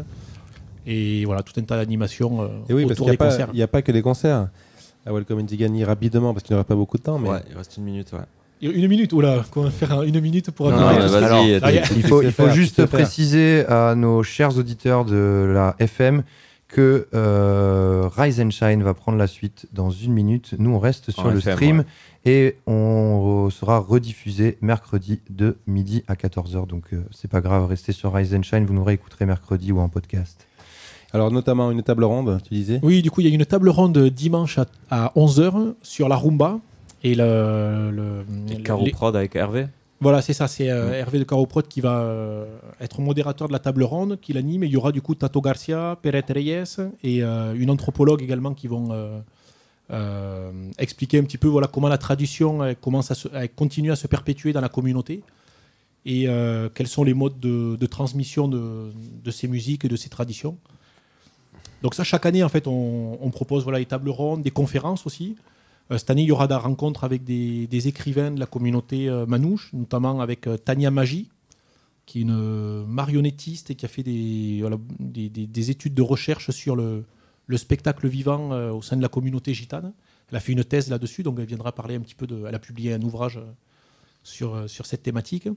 [0.87, 3.49] et voilà tout un tas d'animations euh, Et oui, autour n'y des a, pas- concerts.
[3.53, 4.49] il y a pas que des concerts.
[5.05, 7.19] À Welcome in Tigani, rapidement, parce qu'il n'y aura pas beaucoup de temps.
[7.19, 7.29] Mais...
[7.29, 8.13] Ouais, il reste une minute.
[8.13, 8.21] Ouais.
[8.63, 11.61] Une minute, oula, comment faire un- une minute pour Non, non, vas-y, Alors, attends.
[11.63, 12.89] ah, Il faut, il faire, juste faire.
[12.89, 16.23] préciser à nos chers auditeurs de la FM
[16.69, 20.55] que euh, Rise and Shine va prendre la suite dans une minute.
[20.59, 21.85] Nous, on reste sur En le FM, stream ouais.
[22.33, 26.67] et on sera rediffusé mercredi de midi à 14h.
[26.67, 28.65] Donc, euh, c'est pas grave, restez sur Rise and Shine.
[28.65, 30.46] Vous nous réécouterez mercredi ou en podcast.
[31.17, 32.79] Alors, notamment une table ronde, tu disais?
[32.83, 36.17] Oui, du coup, il y a une table ronde dimanche à, à 11h sur la
[36.17, 36.59] rumba.
[37.03, 37.91] Et le.
[37.93, 39.67] le Et le- Caro les- Prod avec Hervé.
[40.01, 42.45] Voilà, c'est ça, c'est euh, Hervé de Caroprod qui va euh,
[42.81, 44.63] être modérateur de la table ronde, qui l'anime.
[44.63, 46.65] Et il y aura du coup Tato Garcia, Peret Reyes
[47.03, 49.19] et euh, une anthropologue également qui vont euh,
[49.91, 53.97] euh, expliquer un petit peu voilà, comment la tradition commence à, se- à continuer à
[53.97, 55.23] se perpétuer dans la communauté
[56.05, 58.93] et euh, quels sont les modes de, de transmission de,
[59.25, 60.57] de ces musiques et de ces traditions.
[61.83, 65.37] Donc ça, chaque année, en fait, on, propose voilà, les tables rondes, des conférences aussi.
[65.91, 69.09] Euh, cette année, il y aura des rencontres avec des, des écrivains de la communauté
[69.09, 71.29] euh, manouche, notamment avec euh, Tania Magie,
[72.07, 74.63] qui est une marionnettiste et qui a fait des,
[74.99, 77.05] des, des- des études de recherche sur le,
[77.47, 79.93] le spectacle vivant au sein de la communauté gitane.
[80.31, 82.45] Elle a fait une thèse là-dessus, donc elle viendra parler un petit peu de.
[82.47, 83.41] Elle a publié un ouvrage
[84.23, 85.49] sur, cette thématique.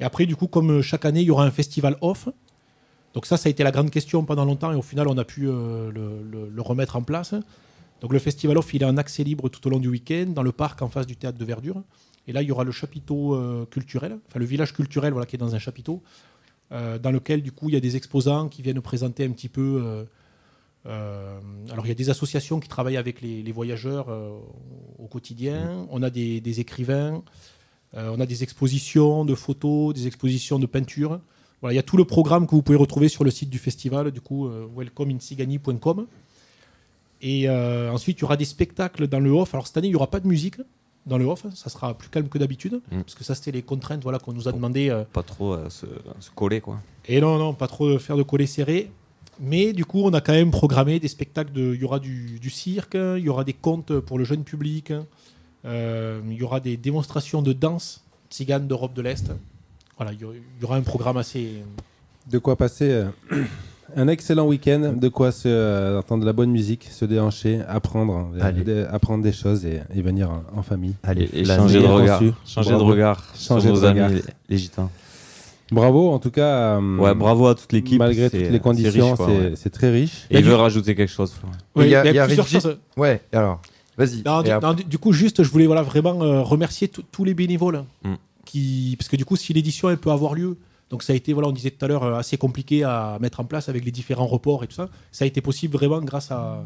[0.00, 2.28] Et après, du coup, comme chaque année, il y aura un festival off.
[3.14, 5.24] Donc ça, ça a été la grande question pendant longtemps et au final, on a
[5.24, 7.34] pu euh, le, remettre en place.
[8.00, 10.42] Donc le festival off, il est en accès libre tout au long du week-end dans
[10.42, 11.82] le parc en face du théâtre de Verdure.
[12.26, 15.36] Et là, il y aura le chapiteau euh, culturel, enfin le village culturel, voilà, qui
[15.36, 16.02] est dans un chapiteau,
[16.72, 19.48] euh, dans lequel du coup il y a des exposants qui viennent présenter un petit
[19.48, 20.06] peu.
[20.84, 24.08] alors il y a des associations qui travaillent avec les, voyageurs
[24.98, 25.86] au quotidien.
[25.90, 27.22] On a des, des écrivains,
[27.94, 31.20] on a des expositions de photos, des expositions de peinture.
[31.64, 33.56] Voilà, il y a tout le programme que vous pouvez retrouver sur le site du
[33.56, 36.06] festival, du coup, euh, welcomeinsigani.com.
[37.22, 39.54] Et euh, ensuite, il y aura des spectacles dans le off.
[39.54, 40.56] Alors cette année, il n'y aura pas de musique
[41.06, 41.46] dans le off.
[41.54, 42.82] Ça sera plus calme que d'habitude.
[42.92, 43.00] Mm.
[43.00, 44.90] Parce que ça, c'était les contraintes voilà, qu'on nous a demandé.
[44.90, 45.86] euh, Pas trop euh, se,
[46.20, 46.82] se coller quoi.
[47.06, 48.90] et non, non, pas trop faire de coller serré.
[49.40, 51.52] Mais du coup, on a quand même programmé des spectacles.
[51.54, 54.44] De, il y aura du, du cirque, il y aura des contes pour le jeune
[54.44, 54.92] public,
[55.64, 59.32] il y aura des démonstrations de danse tzigane d'Europe de l'Est.
[59.96, 61.62] Voilà, il y aura- il y aura un programme assez.
[62.30, 63.04] De quoi passer euh,
[63.96, 68.30] un excellent week-end, de quoi se, euh, entendre de la bonne musique, se déhancher, apprendre,
[68.34, 70.94] euh, apprendre des choses et, et venir en, en famille.
[71.02, 72.20] Allez, Et, changer de regard.
[72.46, 72.84] Changer Bravo.
[72.86, 74.10] de regard Changer sur de nos amis regard.
[74.10, 74.90] les, les gitans.
[75.70, 76.78] Bravo, en tout cas.
[76.78, 77.98] euh, Ouais, bravo à toute l'équipe.
[77.98, 79.22] Malgré toutes les conditions, c'est
[79.64, 79.70] ouais.
[79.72, 80.26] très riche.
[80.30, 81.32] Et il veut rajouter quelque chose.
[81.32, 81.54] Florent.
[81.76, 82.78] Oui, il y a- il y a il y a plusieurs Régis- choses.
[82.96, 83.60] Ouais, alors,
[83.96, 84.22] vas-y.
[84.76, 87.84] Du, du- coup, juste, je voulais voilà, vraiment euh, remercier tous tous les bénévoles.
[88.04, 88.14] Mm.
[88.54, 90.56] Qui, parce que du coup, si l'édition elle peut avoir lieu,
[90.90, 93.40] Donc ça a été, voilà, on disait tout à l'heure, euh, assez compliqué à mettre
[93.40, 94.88] en place avec les différents reports et tout ça.
[95.10, 96.64] Ça a été possible vraiment grâce à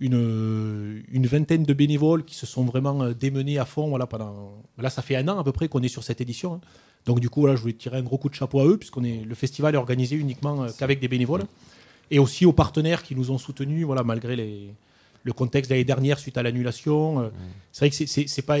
[0.00, 3.88] une, euh, une vingtaine de bénévoles qui se sont vraiment euh, démenés à fond.
[3.88, 4.52] Voilà, pendant...
[4.78, 6.54] Là, ça fait un an à peu près qu'on est sur cette édition.
[6.54, 6.60] hein.
[7.06, 9.04] Donc du coup, voilà, je voulais tirer un gros coup de chapeau à eux, puisqu'on
[9.04, 11.44] est le festival est organisé uniquement qu'avec des bénévoles.
[12.10, 14.74] Et aussi aux partenaires qui nous ont soutenus, voilà, malgré les,
[15.22, 17.20] le contexte de l'année dernière suite à l'annulation.
[17.20, 17.28] Euh,
[17.72, 18.58] C'est vrai que c'est pas,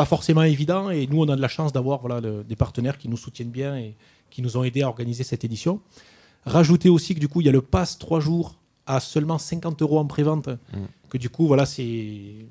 [0.00, 2.96] pas forcément évident, et nous, on a de la chance d'avoir voilà, le- des partenaires
[2.96, 3.94] qui nous soutiennent bien et
[4.30, 5.80] qui nous ont aidés à organiser cette édition.
[6.46, 8.54] Rajouter aussi que du coup, il y a le pass 3 jours
[8.86, 10.48] à seulement 50 euros en prévente,
[11.10, 12.46] que du coup, voilà, c'est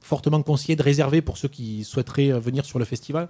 [0.00, 3.28] fortement conseillé de réserver pour ceux qui souhaiteraient euh, venir sur le festival.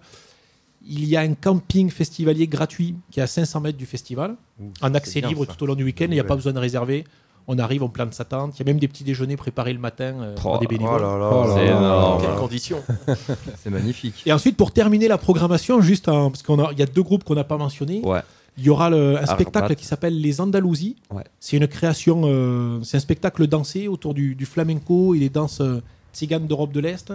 [0.85, 4.35] Il y a un camping festivalier gratuit qui est à 500 mètres du festival,
[4.81, 5.53] en c'est accès libre ça.
[5.55, 6.07] tout au long du week-end.
[6.07, 7.05] Il n'y a pas besoin de réserver.
[7.49, 8.55] On arrive, on plante sa tente.
[8.57, 11.01] Il y a même des petits déjeuners préparés le matin euh, par des bénévoles.
[11.01, 12.23] Oh là là, Oh là c'est énorme.
[12.23, 12.83] Quelles conditions
[13.63, 14.23] C'est magnifique.
[14.27, 17.35] Et ensuite, pour terminer la programmation, juste un- parce qu'il y a deux groupes qu'on
[17.35, 18.01] n'a pas mentionnés.
[18.05, 18.21] Ouais.
[18.59, 19.35] Il y aura le- un Arbat.
[19.35, 20.97] spectacle qui s'appelle Les Andalousies.
[21.11, 21.25] Ouais.
[21.41, 25.61] C'est une création, euh, c'est un spectacle dansé autour du, du flamenco et des danses
[25.61, 25.83] euh,
[26.15, 27.13] tziganes d'Europe de l'Est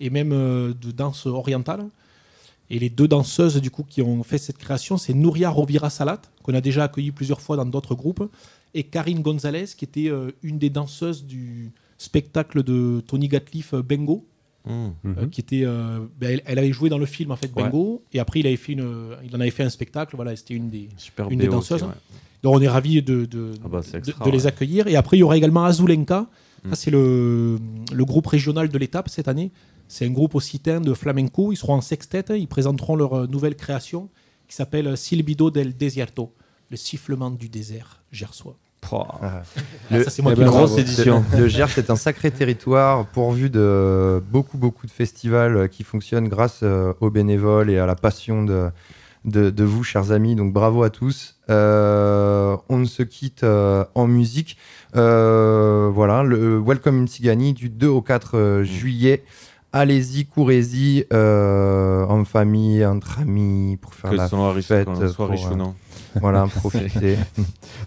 [0.00, 1.84] et même euh, de danse orientale.
[2.70, 6.20] Et les deux danseuses du coup qui ont fait cette création, c'est Nouria Rovira Salat,
[6.42, 8.28] qu'on a déjà accueilli plusieurs fois dans d'autres groupes,
[8.74, 13.82] et Karine Gonzalez, qui était euh, une des danseuses du spectacle de Tony Gatliff euh,
[13.82, 14.26] Bengo.
[14.68, 14.88] Mmh.
[15.06, 17.62] Euh, qui était, euh, ben, elle, elle avait joué dans le film en fait Ouais.
[17.62, 18.02] Bengo.
[18.12, 20.16] Et après il avait fait une, il en avait fait un spectacle.
[20.16, 21.82] Voilà c'était une des Super une des aussi, danseuses.
[21.84, 21.94] ouais.
[22.42, 24.46] donc on est ravis de, de, Ah bah, c'est de- extra, de les ouais.
[24.48, 24.88] accueillir.
[24.88, 26.26] Et après il y aura également Azulenka.
[26.68, 27.60] Ça c'est le,
[27.92, 29.52] le groupe régional de l'étape cette année.
[29.86, 31.52] C'est un groupe occitan de flamenco.
[31.52, 34.08] Ils seront en sextet ils présenteront leur nouvelle création
[34.48, 36.32] qui s'appelle Silbido del Desierto
[36.70, 39.18] le sifflement du désert gersois Pouah.
[39.22, 39.42] Ah.
[39.90, 41.24] Ah, ça, c'est moi qui ben, le- grosse édition.
[41.32, 46.28] Le, le Gers, c'est un sacré territoire pourvu de beaucoup, beaucoup de festivals qui fonctionnent
[46.28, 48.68] grâce euh, aux bénévoles et à la passion de,
[49.24, 50.36] de, de vous, chers amis.
[50.36, 51.36] Donc bravo à tous.
[51.50, 54.56] Euh, on se quitte euh, en musique.
[54.94, 59.24] Euh, voilà, le Welcome in Tigani du 2 au 4 euh, juillet.
[59.72, 64.28] Allez-y, courez-y, euh, en famille, entre amis, pour faire Que la
[64.62, 64.86] fête.
[64.86, 65.74] qu'on soit pour, riche ou non.
[66.20, 67.16] Voilà, profitez.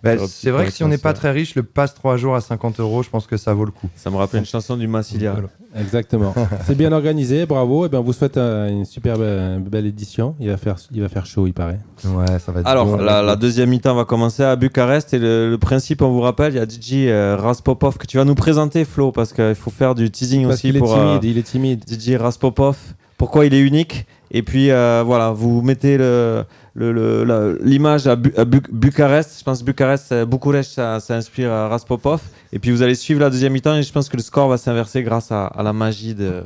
[0.03, 2.15] Bah, Faire un c'est vrai que si on n'est pas très riche, le passe 3
[2.15, 3.89] jours à 50 euros, je pense que ça vaut le coup.
[3.95, 5.35] Ça me rappelle une chanson du Massilia.
[5.77, 6.33] Exactement.
[6.65, 7.85] C'est bien organisé, bravo.
[7.85, 10.35] Et ben, on vous souhaite euh, une super be- belle édition.
[10.39, 11.79] Il va faire, il va faire chaud, il paraît.
[12.05, 12.97] Ouais, ça va être Alors, bon.
[12.97, 15.13] la, la deuxième mi-temps va commencer à Bucarest.
[15.13, 18.17] Et le, le principe, on vous rappelle, il y a DJ euh, Raspopov que tu
[18.17, 20.95] vas nous présenter, Flo, parce qu'il faut faire du teasing Parce aussi qu'il est pour
[20.95, 21.83] euh, timide, il est timide.
[21.89, 22.77] DJ Raspopov.
[23.17, 24.05] Pourquoi il est unique?
[24.31, 26.43] Et puis, euh, voilà, vous mettez le-
[26.75, 29.37] le- le- la- l'image à, Bu- à Bu- Bucarest.
[29.39, 32.21] Je pense que Bucarest, Bucarest, ça, ça inspire euh, Raspopov.
[32.53, 33.75] Et puis, vous allez suivre la deuxième mi-temps.
[33.75, 36.43] Et je pense que le score va s'inverser grâce à, à la magie de,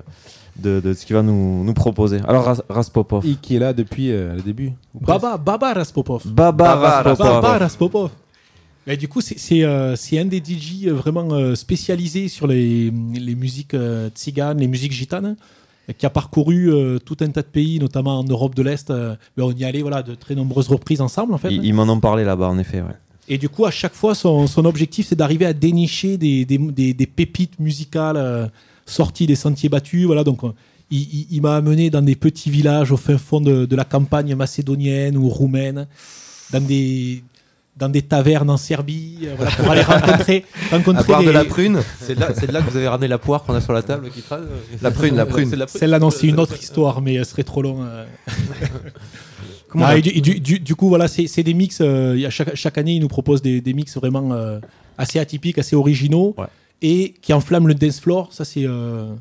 [0.56, 2.20] de, de ce qu'il va nous, nous proposer.
[2.28, 3.26] Alors, Ras- Raspopov.
[3.26, 4.72] Et qui est là depuis euh, le début?
[4.94, 7.42] Baba Baba Raspopov Baba, Baba Raspopov.
[7.42, 8.10] Baba Raspopov.
[8.88, 13.74] Mais du coup, c'est- euh, un des DJ vraiment euh, spécialisés sur les, les musiques
[13.74, 15.36] euh, tziganes, les musiques gitanes,
[15.98, 18.90] qui a parcouru euh, tout un tas de pays, notamment en Europe de l'Est.
[18.90, 21.52] euh, mais on y allait voilà, de très nombreuses reprises ensemble, en fait.
[21.52, 22.82] Ils, ils m'en ont parlé là-bas, en effet.
[22.82, 22.96] Ouais.
[23.28, 26.58] Et du coup, à chaque fois, son, son objectif, c'est d'arriver à dénicher des, des,
[26.58, 28.48] des- des pépites musicales euh,
[28.86, 30.06] sorties des sentiers battus.
[30.06, 30.42] Voilà, donc,
[30.92, 33.86] il, il- il m'a amené dans des petits villages au fin fond de, de la
[33.86, 35.88] campagne macédonienne ou roumaine,
[36.52, 37.24] dans des,
[37.76, 41.43] dans des tavernes en Serbie, euh, voilà, pour aller rencontrer, À rencontrer boire de la
[41.43, 41.80] prune.
[42.01, 43.74] C'est de, là- c'est de là que vous avez ramené la poire qu'on a sur
[43.74, 44.43] la table qui traîne
[44.82, 45.45] La prune, la prune.
[45.49, 45.80] C'est de la prune.
[45.80, 47.80] Celle-là, non, c'est une autre histoire, mais ce serait trop long.
[47.84, 48.05] euh.
[49.69, 51.53] Comment Non, on a- et du, et du- du- du coup, voilà, c'est c'est des
[51.55, 51.80] mix.
[51.82, 54.59] euh, il y a chaque, chaque année, ils nous proposent des, des mix vraiment euh,
[54.97, 56.45] assez atypiques, assez originaux, Ouais.
[56.84, 58.28] et qui enflamment le dance floor.
[58.32, 59.11] Ça, c'est euh,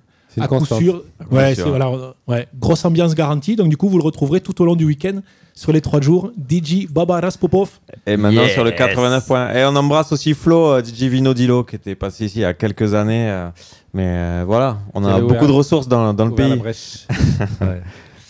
[0.41, 0.81] à coup constante.
[0.81, 1.03] sûr.
[1.31, 1.69] Ouais, sûr.
[1.69, 1.91] voilà,
[2.29, 3.57] ouais, grosse ambiance garantie.
[3.57, 5.21] Donc, du coup, vous le retrouverez tout au long du week-end
[5.55, 6.31] sur les trois jours.
[6.49, 7.69] DJ Baba Raspopov.
[8.07, 8.53] Et maintenant Yes.
[8.53, 9.53] sur le 89 points.
[9.53, 12.45] Et on embrasse aussi Flo, euh, DJ Vino Dilo, qui était passé ici il y
[12.47, 13.29] a quelques années.
[13.29, 13.49] euh,
[13.95, 17.07] mais euh, voilà, on a beaucoup ouvert- de ressources dans, dans le Ouvert la pays.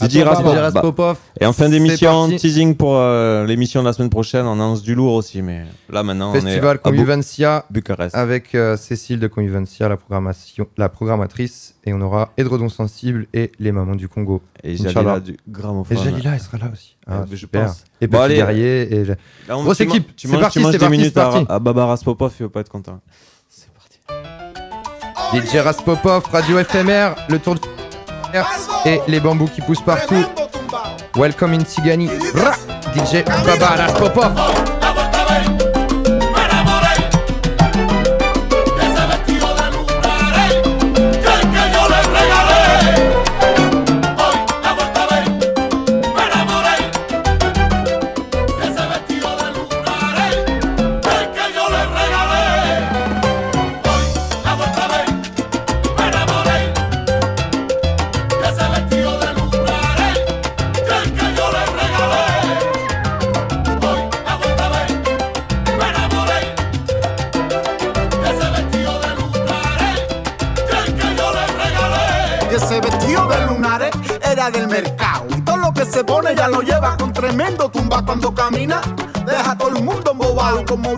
[0.09, 1.17] bah, Raspopov.
[1.41, 4.47] et en fin d'émission, teasing pour euh, l'émission de la semaine prochaine.
[4.47, 8.15] On annonce du lourd aussi, mais là maintenant Festival on est à Convivencia Bucarest.
[8.15, 11.75] avec euh, Cécile de Convivencia, la, programmation, la programmatrice.
[11.85, 14.41] Et on aura Edredon Sensible et les mamans du Congo.
[14.63, 14.77] Et.
[14.77, 15.99] Jalila du Et gramophone.
[15.99, 16.97] Jalila, elle sera là aussi.
[17.09, 17.67] Ah, Euh, je super.
[17.67, 17.85] pense.
[18.01, 18.35] Et Bon, Petit allez.
[18.37, 18.95] Guerrier.
[18.95, 19.05] Et...
[19.05, 19.17] Là,
[19.51, 20.15] on- Grosse tu équipe.
[20.15, 21.47] Tu C'est parti, tu manges c'est parti, parti.
[21.49, 23.01] à, à Baba Raspopov, il va pas être content.
[23.49, 23.99] C'est parti.
[25.35, 27.61] DJ Raspopov, Radio FMR, le tour du
[28.85, 30.25] Et les bambous qui poussent partout.
[31.17, 32.09] Welcome in Tigani.
[32.95, 34.82] DJ Baba Raspopov.
[74.43, 75.27] Era del mercado.
[75.37, 78.81] Y todo lo que se pone ya lo lleva con tremendo tumba cuando camina.
[79.25, 80.97] Deja a todo el mundo embobado como.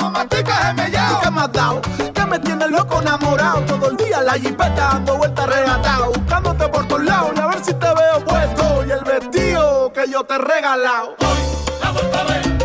[0.00, 1.20] Mamatica es mellao.
[1.20, 1.80] ¿Qué me has dado?
[2.12, 3.60] Que me tiene loco enamorado.
[3.62, 6.12] Todo el día la jipeta dando vueltas arrebatado.
[6.12, 8.84] Buscándote por todos lados a ver si te veo puesto.
[8.86, 11.16] Y el vestido que yo te he regalado.
[11.18, 12.61] Ese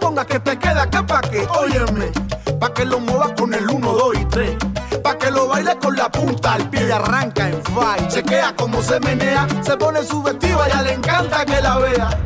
[0.00, 2.10] pongas, que te queda acá pa' que, óyeme,
[2.58, 4.56] pa' que lo muevas con el 1, 2 y 3.
[5.02, 8.08] Pa' que lo bailes con la punta al pie y arranca en fight.
[8.08, 12.18] Chequea cómo se menea, se pone su vestido, a ella le encanta que la vea.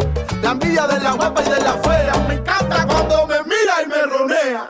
[0.42, 2.14] La envidia de la guapa y de la fea.
[2.28, 4.68] Me encanta cuando me mira y me ronea.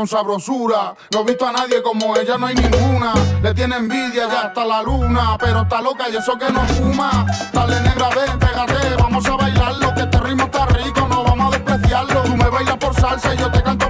[0.00, 0.94] Con sabrosura.
[1.12, 3.12] No he visto a nadie como ella, no hay ninguna.
[3.42, 5.36] Le tiene envidia ya hasta la luna.
[5.38, 7.26] Pero está loca y eso que no fuma.
[7.52, 8.96] Dale negra, ven, pégate.
[8.96, 9.94] Vamos a bailarlo.
[9.94, 12.22] Que este ritmo está rico, no vamos a despreciarlo.
[12.22, 13.89] Tú me bailas por salsa y yo te canto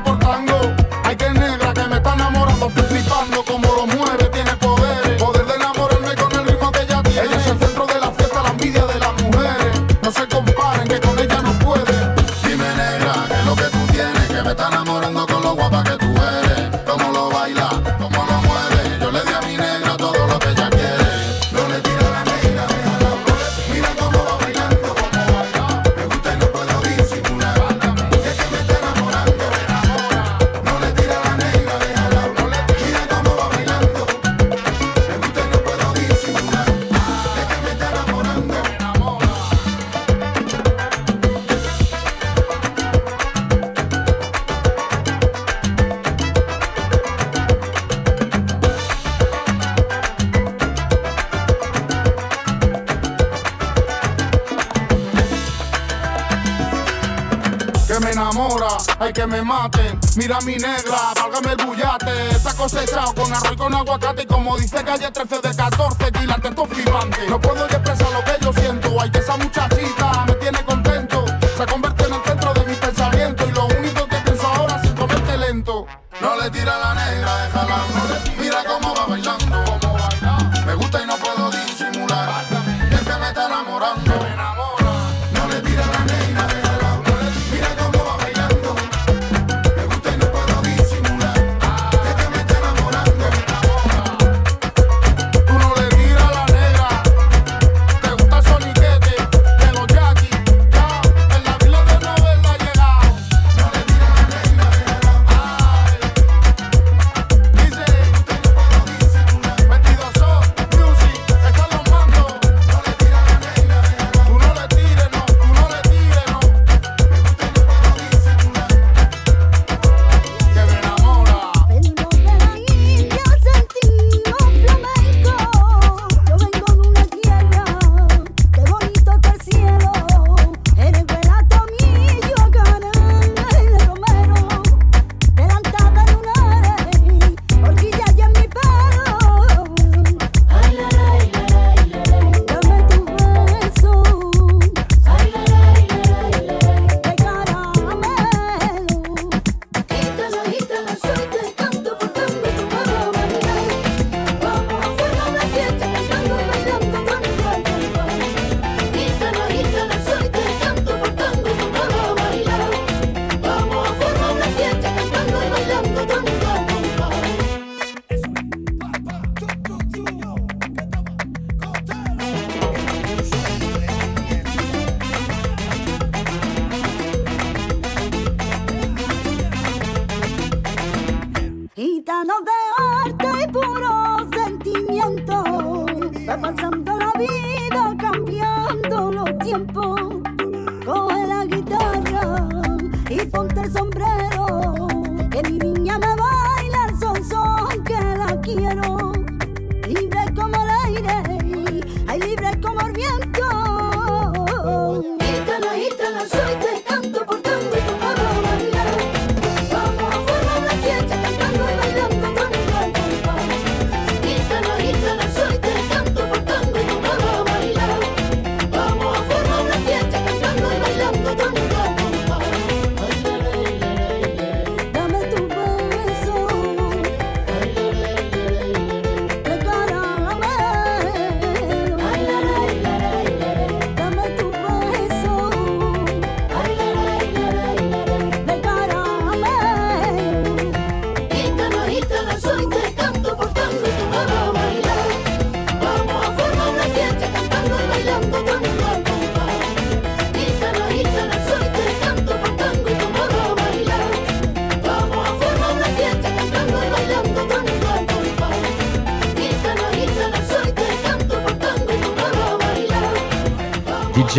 [59.13, 59.99] que me maten.
[60.17, 62.31] Mira mi negra, válgame el bullate.
[62.31, 64.23] Está cosechado con arroz y con aguacate.
[64.23, 67.27] Y como dice calle 13 de 14, quilates esto flipante.
[67.29, 69.01] No puedo expresar lo que yo siento.
[69.01, 70.10] Hay que esa muchachita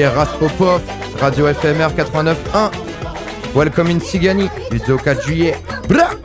[0.09, 0.81] Raspopov,
[1.19, 2.71] Radio FMR 89.1.
[3.53, 5.55] Welcome in Sigani, du 4 juillet.
[5.87, 6.20] Blah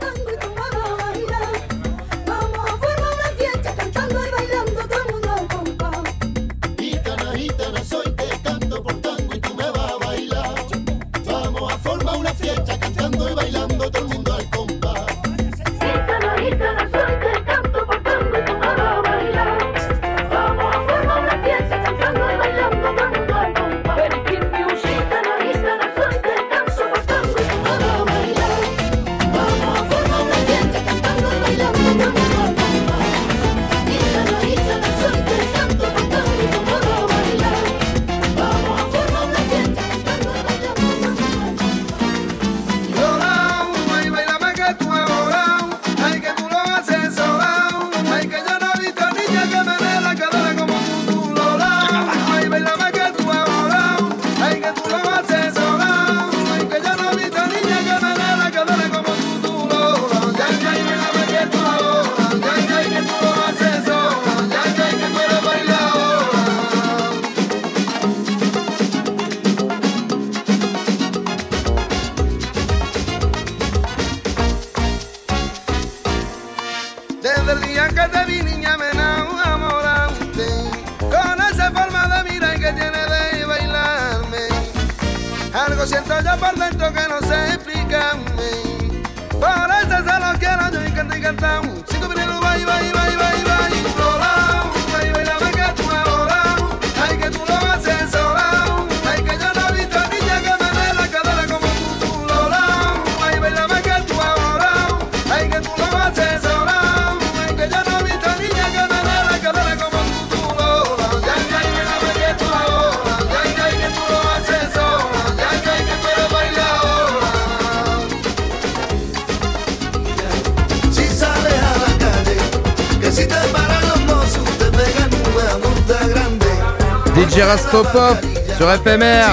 [127.16, 128.18] DJ Rastopop
[128.59, 129.24] sur FMR.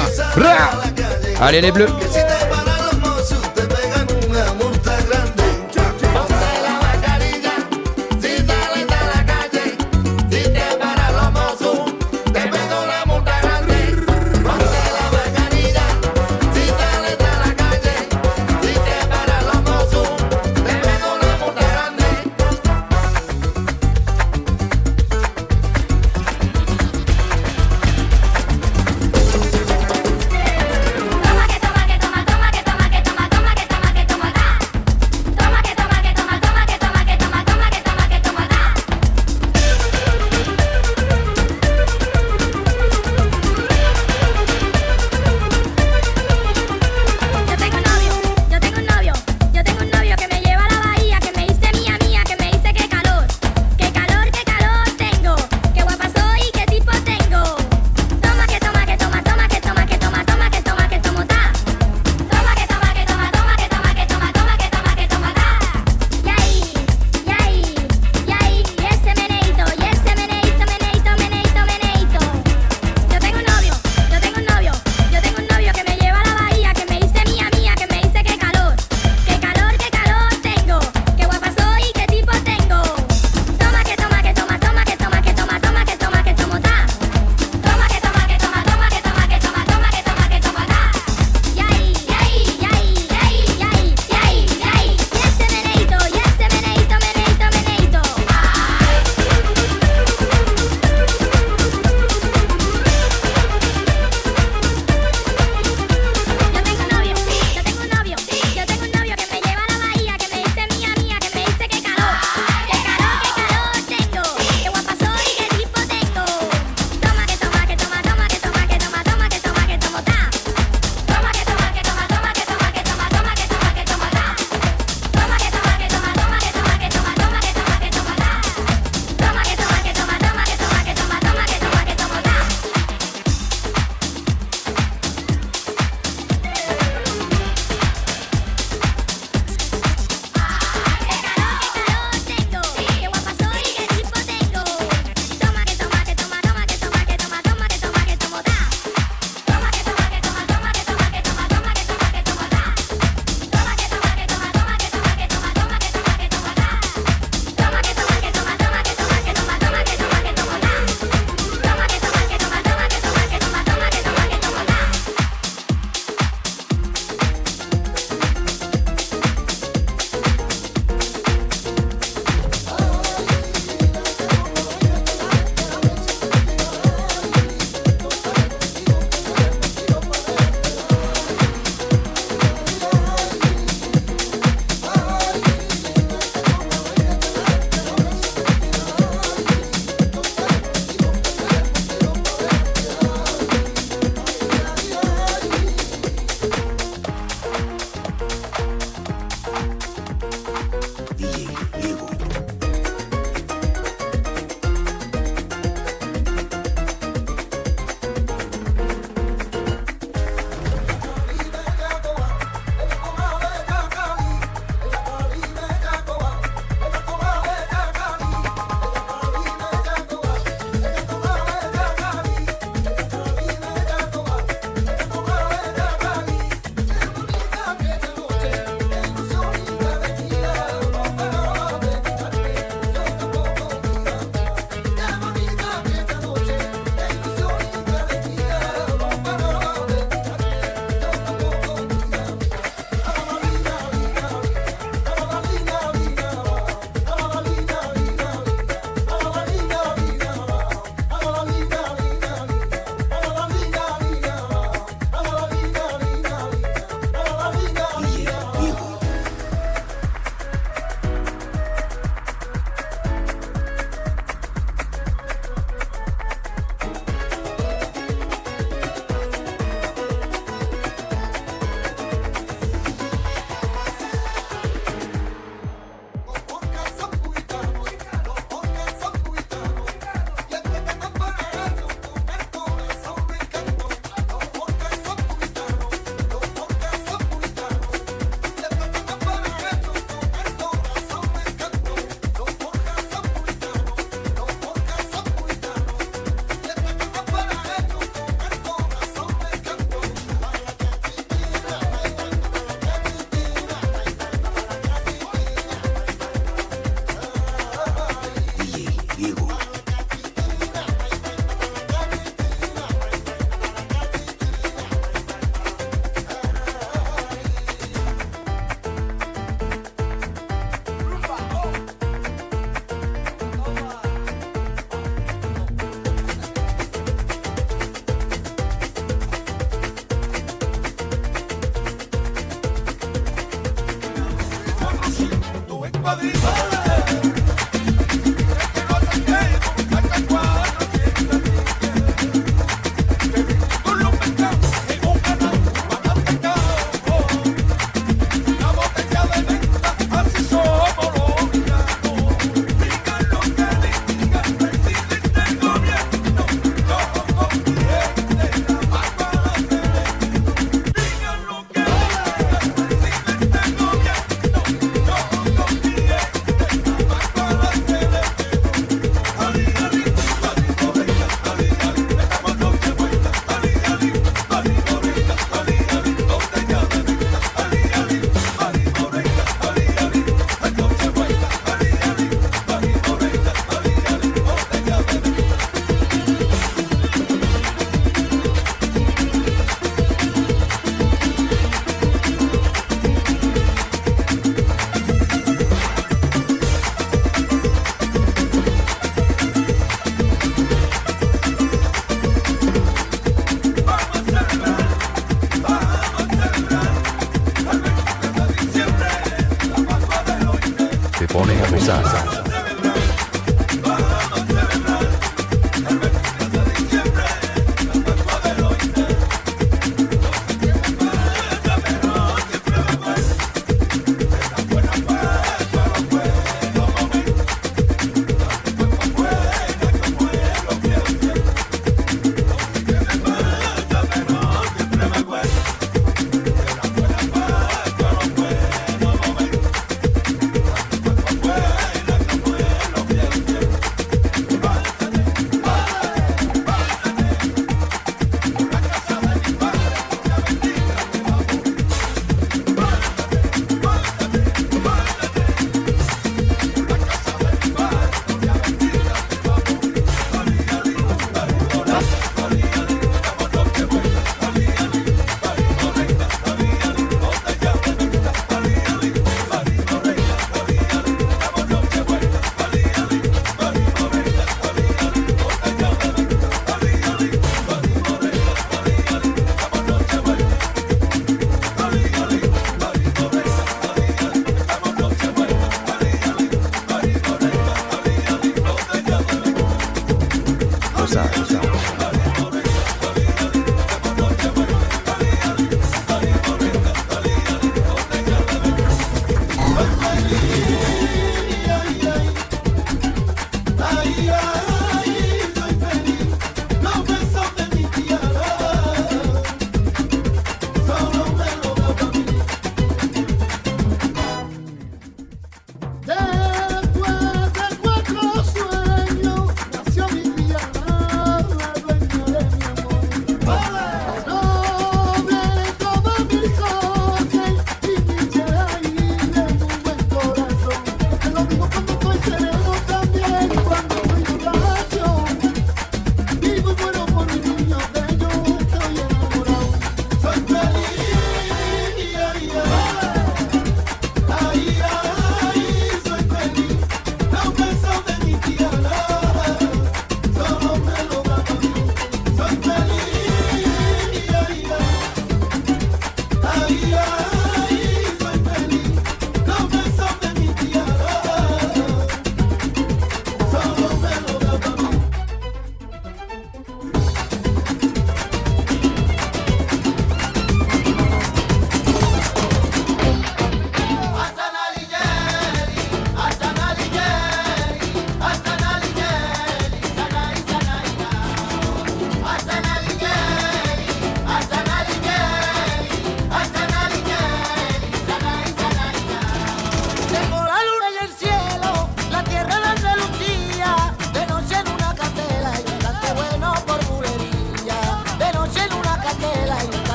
[1.42, 1.90] Allez les bleus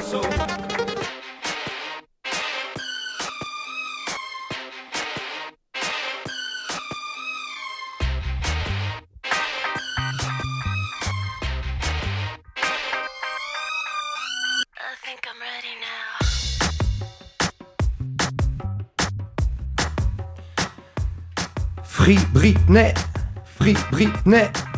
[0.00, 0.30] mi corazón.
[21.82, 22.92] Free Britney,
[23.44, 24.69] Free Britney.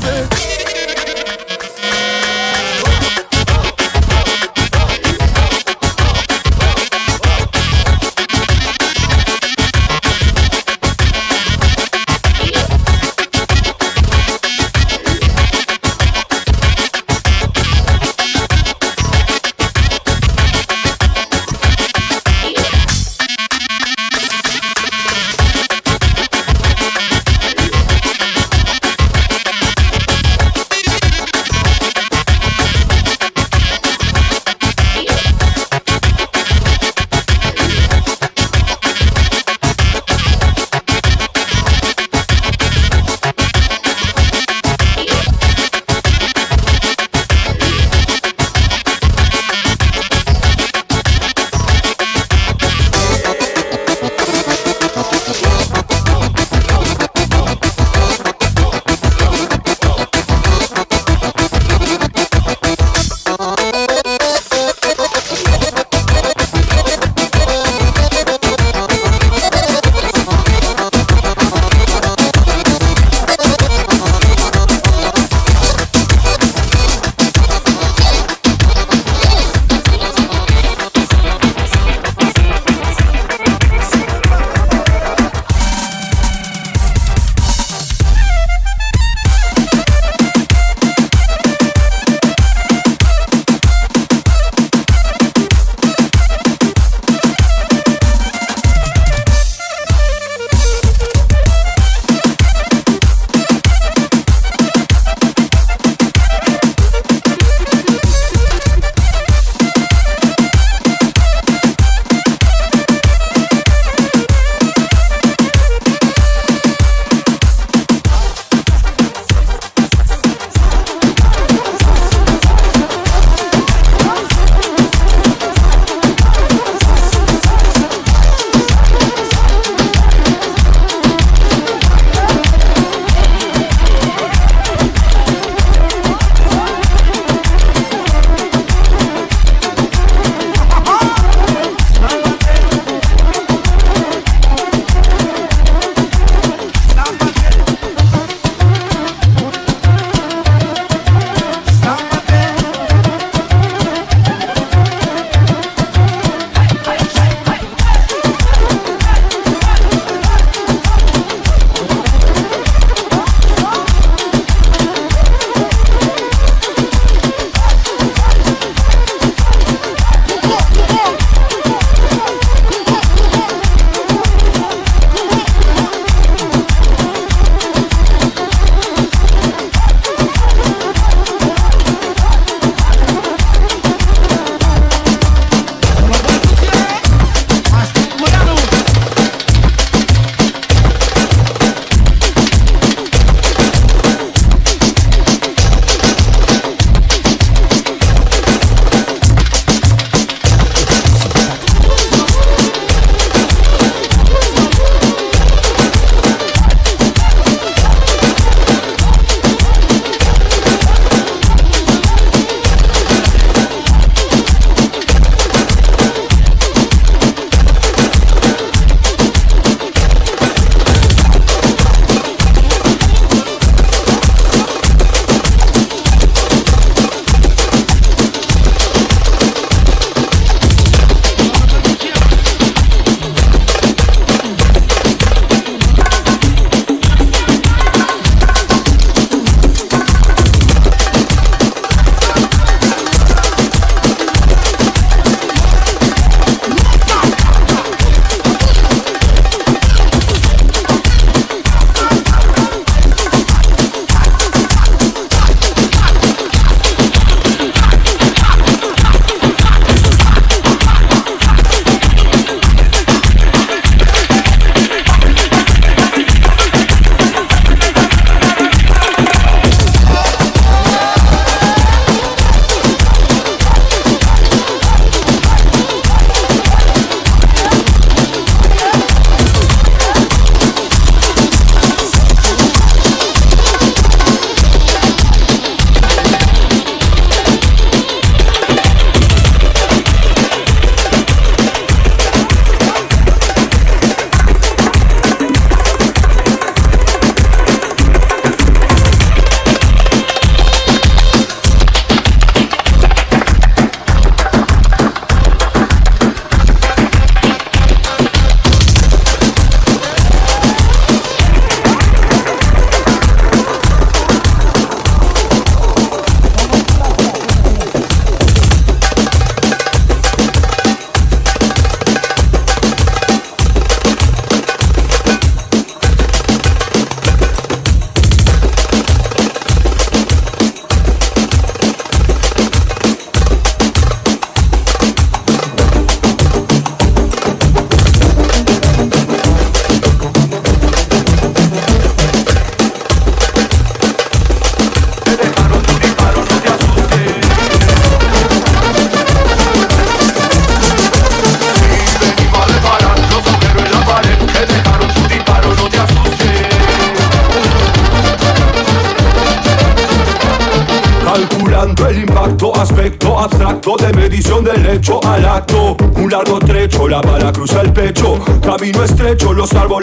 [0.00, 0.59] The.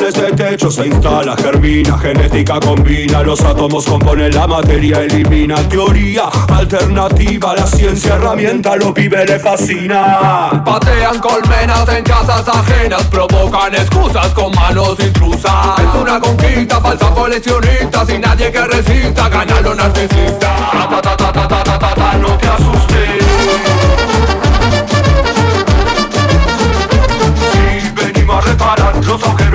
[0.08, 3.22] Los de techo se instala, germina, genética combina.
[3.24, 7.56] Los átomos componen la materia, elimina teoría alternativa.
[7.56, 10.64] La ciencia herramienta, lo pibe le fascina.
[10.64, 15.80] Patean colmenas en casas ajenas, provocan excusas con manos intrusas.
[15.80, 20.56] Es una conquista, falsa coleccionista, sin nadie que resista, gana lo narcisista.
[20.90, 22.37] Ta, ta, ta,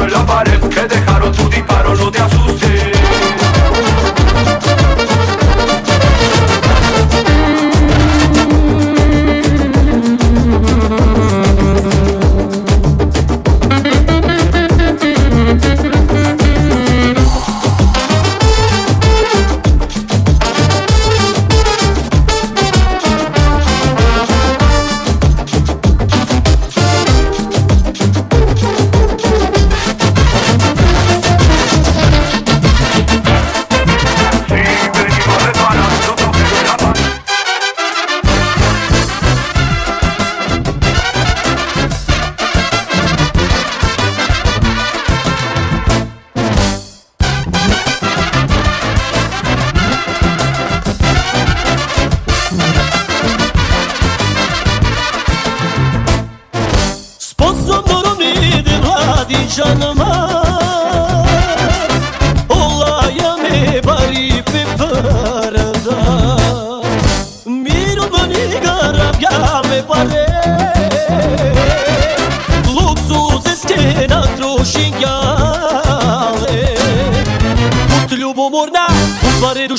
[0.05, 2.42] en la pared que dejaron tu disparo, no te asustes.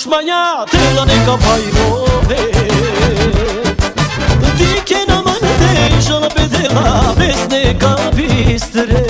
[0.03, 1.61] konuşmaya Tırlanı kapay
[1.91, 2.05] o
[4.59, 9.05] Diken aman de Şana bedela Besne kapistire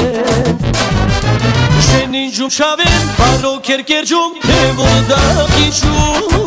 [1.81, 2.85] Senin cum şavim
[3.17, 6.43] Paro kerker cum Devur da kiçum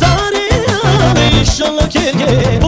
[0.00, 2.67] Sare Şala kerker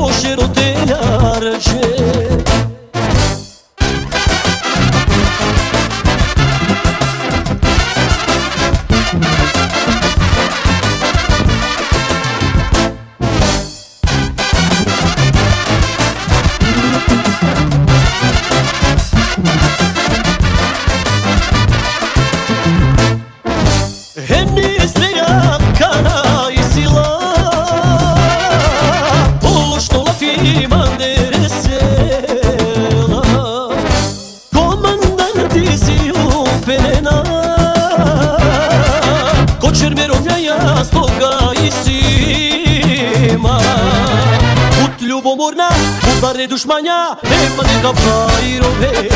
[46.51, 49.09] düşmana Hemani kapayro be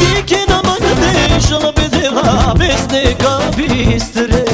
[0.00, 4.44] Dike namanı de şala bedela Besne kabistire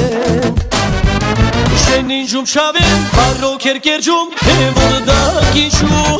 [1.85, 2.81] Şenin cum şavim
[3.15, 6.18] Parro kerker cum Hem burada ki şum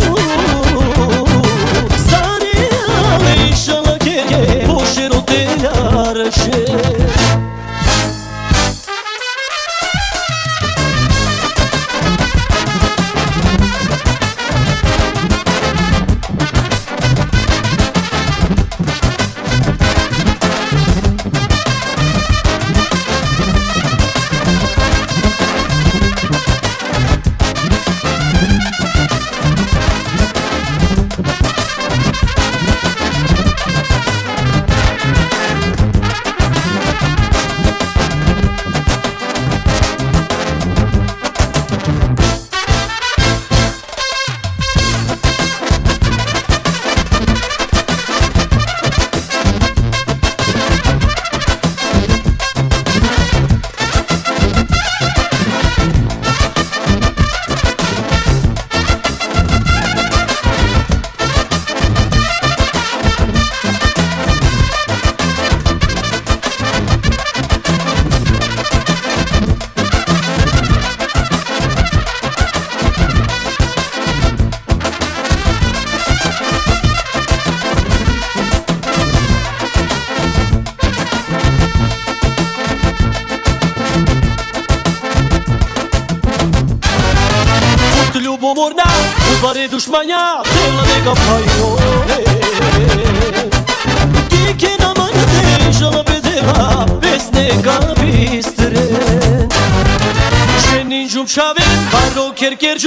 [102.60, 102.78] quer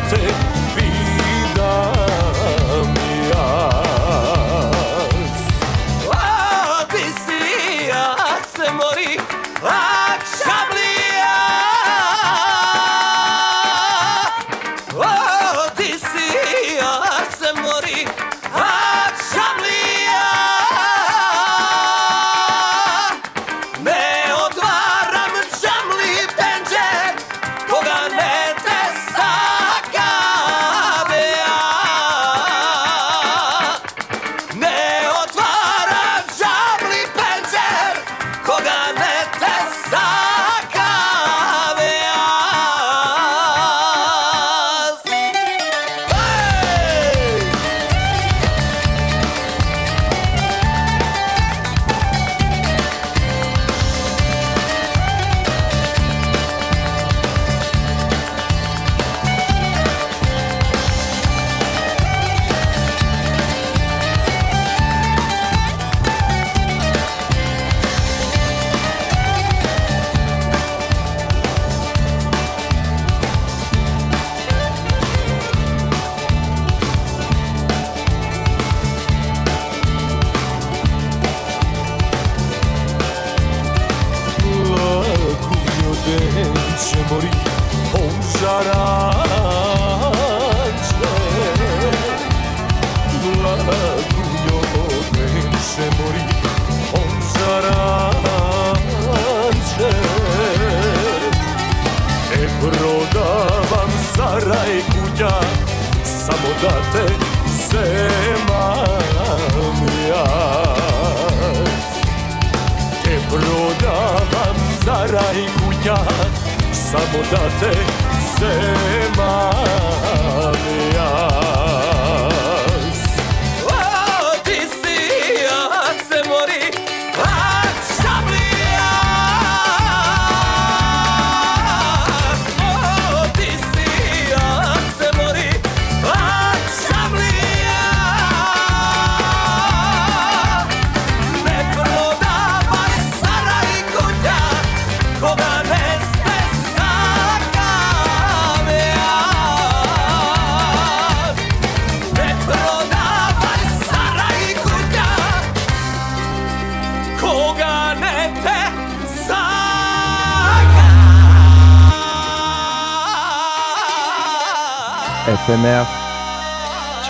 [0.00, 0.61] ty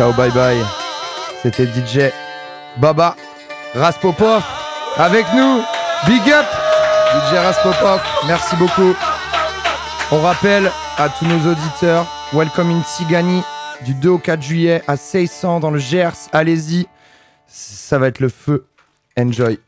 [0.03, 0.59] Ciao, bye bye.
[1.45, 2.11] C'était DJ
[2.79, 3.15] Baba
[3.73, 4.43] Raspopov
[4.97, 5.63] avec nous.
[6.09, 6.45] Big up
[7.15, 8.01] DJ Raspopov.
[8.27, 8.97] Merci beaucoup.
[10.11, 13.45] On rappelle à tous nos auditeurs, Welcome in Tigani
[13.85, 16.29] du 2 au 4 juillet à 600 dans le Gers.
[16.33, 16.89] Allez-y,
[17.47, 18.67] ça va être le feu.
[19.17, 19.61] Enjoy.